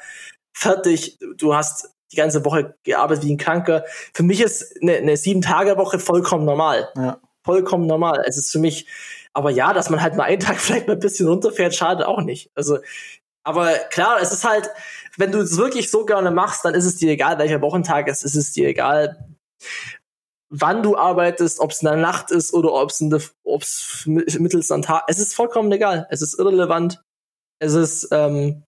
fertig. 0.54 1.18
Du 1.38 1.56
hast 1.56 1.90
die 2.12 2.18
ganze 2.18 2.46
Woche 2.46 2.76
gearbeitet 2.84 3.24
wie 3.26 3.34
ein 3.34 3.38
Kranker. 3.38 3.86
Für 4.14 4.24
mich 4.24 4.42
ist 4.42 4.76
eine, 4.82 4.98
eine 4.98 5.18
sieben 5.18 5.42
Tage 5.42 5.78
Woche 5.78 6.00
vollkommen 6.00 6.46
normal. 6.46 6.90
Ja. 6.96 7.20
Vollkommen 7.44 7.88
normal. 7.88 8.24
Es 8.28 8.38
ist 8.38 8.52
für 8.52 8.60
mich 8.60 8.88
Aber 9.34 9.50
ja, 9.50 9.74
dass 9.74 9.90
man 9.90 10.02
halt 10.02 10.16
mal 10.16 10.24
einen 10.26 10.40
Tag 10.40 10.58
vielleicht 10.60 10.88
mal 10.88 10.94
ein 10.94 11.00
bisschen 11.00 11.28
runterfährt, 11.28 11.74
schade 11.74 12.08
auch 12.08 12.22
nicht. 12.22 12.52
Also, 12.56 12.80
aber 13.44 13.74
klar, 13.90 14.20
es 14.22 14.32
ist 14.32 14.46
halt, 14.48 14.70
wenn 15.18 15.32
du 15.32 15.40
es 15.40 15.58
wirklich 15.58 15.92
so 15.92 16.06
gerne 16.06 16.32
machst, 16.32 16.64
dann 16.64 16.76
ist 16.76 16.86
es 16.86 16.98
dir 16.98 17.12
egal, 17.12 17.38
welcher 17.40 17.62
Wochentag 17.62 18.08
es 18.08 18.24
ist, 18.24 18.36
es 18.36 18.48
ist 18.48 18.56
dir 18.56 18.70
egal, 18.70 19.28
wann 20.56 20.84
du 20.84 20.96
arbeitest, 20.96 21.60
ob 21.60 21.72
es 21.72 21.82
in 21.82 21.88
der 21.88 21.98
Nacht 21.98 22.30
ist 22.30 22.54
oder 22.54 22.72
ob 22.74 22.92
es 22.92 24.06
mittels 24.06 24.72
am 24.72 24.84
Tag. 24.84 25.04
Es 25.08 25.18
ist 25.18 25.34
vollkommen 25.34 25.72
egal. 25.72 26.08
Es 26.12 26.22
ist 26.22 26.38
irrelevant. 26.38 27.02
Es 27.60 27.74
ist 27.74 28.10
ähm, 28.12 28.64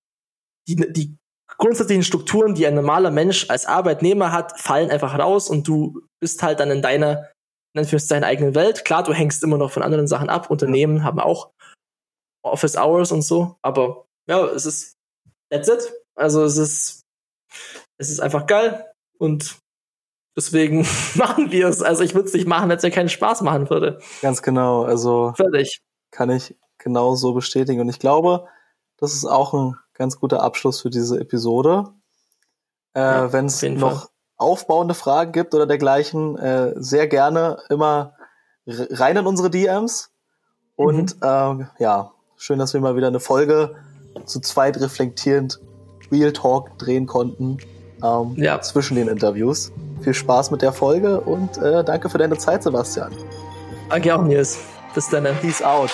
die, 0.67 0.76
die 0.91 1.15
grundsätzlichen 1.58 2.04
Strukturen, 2.04 2.56
die 2.56 2.65
ein 2.65 2.74
normaler 2.74 3.12
Mensch 3.12 3.50
als 3.50 3.67
Arbeitnehmer 3.67 4.32
hat, 4.32 4.60
fallen 4.60 4.89
einfach 4.89 5.17
raus 5.19 5.48
und 5.48 5.67
du 5.67 6.02
bist 6.19 6.41
halt 6.41 6.60
dann 6.60 6.71
in 6.71 6.82
deiner, 6.82 7.30
in 7.76 7.86
deiner 7.86 8.26
eigenen 8.26 8.56
Welt. 8.56 8.84
Klar, 8.84 9.04
du 9.04 9.13
hängst 9.13 9.43
immer 9.43 9.58
noch 9.58 9.71
von 9.71 9.84
anderen 9.84 10.08
Sachen 10.08 10.30
ab. 10.30 10.50
Unternehmen 10.50 11.04
haben 11.04 11.19
auch 11.19 11.52
Office 12.43 12.78
Hours 12.78 13.12
und 13.12 13.21
so, 13.21 13.58
aber 13.62 14.06
ja, 14.28 14.43
es 14.45 14.65
ist 14.65 14.95
that's 15.52 15.67
it. 15.67 15.93
Also 16.15 16.43
es 16.43 16.58
ist 16.58 17.02
es 18.00 18.10
ist 18.10 18.19
einfach 18.19 18.48
geil 18.48 18.91
und 19.19 19.60
deswegen 20.36 20.86
machen 21.15 21.52
wir 21.52 21.67
es. 21.67 21.82
Also 21.82 22.04
ich 22.04 22.13
würde 22.13 22.28
es 22.28 22.34
nicht 22.34 22.48
machen, 22.48 22.69
wenn 22.69 22.78
es 22.78 22.84
mir 22.84 22.91
keinen 22.91 23.10
Spaß 23.10 23.41
machen 23.41 23.69
würde. 23.69 24.00
Ganz 24.21 24.41
genau. 24.41 24.84
Also 24.84 25.34
fertig. 25.36 25.82
Kann 26.12 26.30
ich 26.30 26.56
genau 26.78 27.15
so 27.15 27.34
bestätigen 27.34 27.82
und 27.82 27.89
ich 27.89 28.00
glaube, 28.00 28.48
das 28.98 29.13
ist 29.13 29.26
auch 29.26 29.54
ein 29.54 29.76
ganz 29.93 30.19
guter 30.19 30.41
Abschluss 30.41 30.82
für 30.82 30.89
diese 30.89 31.19
Episode. 31.19 31.86
Äh, 32.93 33.02
ja, 33.02 33.34
Wenn 33.34 33.45
es 33.45 33.62
noch 33.63 34.02
Fall. 34.02 34.10
aufbauende 34.38 34.93
Fragen 34.93 35.32
gibt 35.32 35.54
oder 35.54 35.65
dergleichen, 35.65 36.38
äh, 36.38 36.74
sehr 36.76 37.08
gerne 37.08 37.58
immer 37.69 38.13
rein 38.65 39.17
in 39.17 39.26
unsere 39.26 39.50
DMs. 39.50 40.12
Und 40.76 41.15
mhm. 41.21 41.67
äh, 41.67 41.84
ja, 41.84 42.12
schön, 42.38 42.60
dass 42.60 42.74
wir 42.74 42.82
mal 42.82 42.95
wieder 42.95 43.08
eine 43.08 43.19
Folge 43.19 43.76
zu 44.26 44.39
zweit 44.39 44.80
reflektierend 44.80 45.60
Real 46.12 46.32
Talk 46.32 46.78
drehen 46.78 47.06
konnten 47.06 47.58
ähm, 48.04 48.36
ja. 48.38 48.62
zwischen 48.62 48.95
den 48.95 49.08
Interviews. 49.08 49.71
Viel 50.05 50.13
Spaß 50.13 50.51
mit 50.51 50.61
der 50.61 50.71
Folge 50.71 51.19
und 51.19 51.57
äh, 51.57 51.83
danke 51.83 52.09
für 52.09 52.19
deine 52.19 52.37
Zeit, 52.37 52.61
Sebastian. 52.61 53.11
Danke 53.89 54.15
auch, 54.15 54.21
Nils. 54.21 54.59
Bis 54.93 55.09
dann. 55.09 55.23
Peace 55.41 55.63
out. 55.63 55.89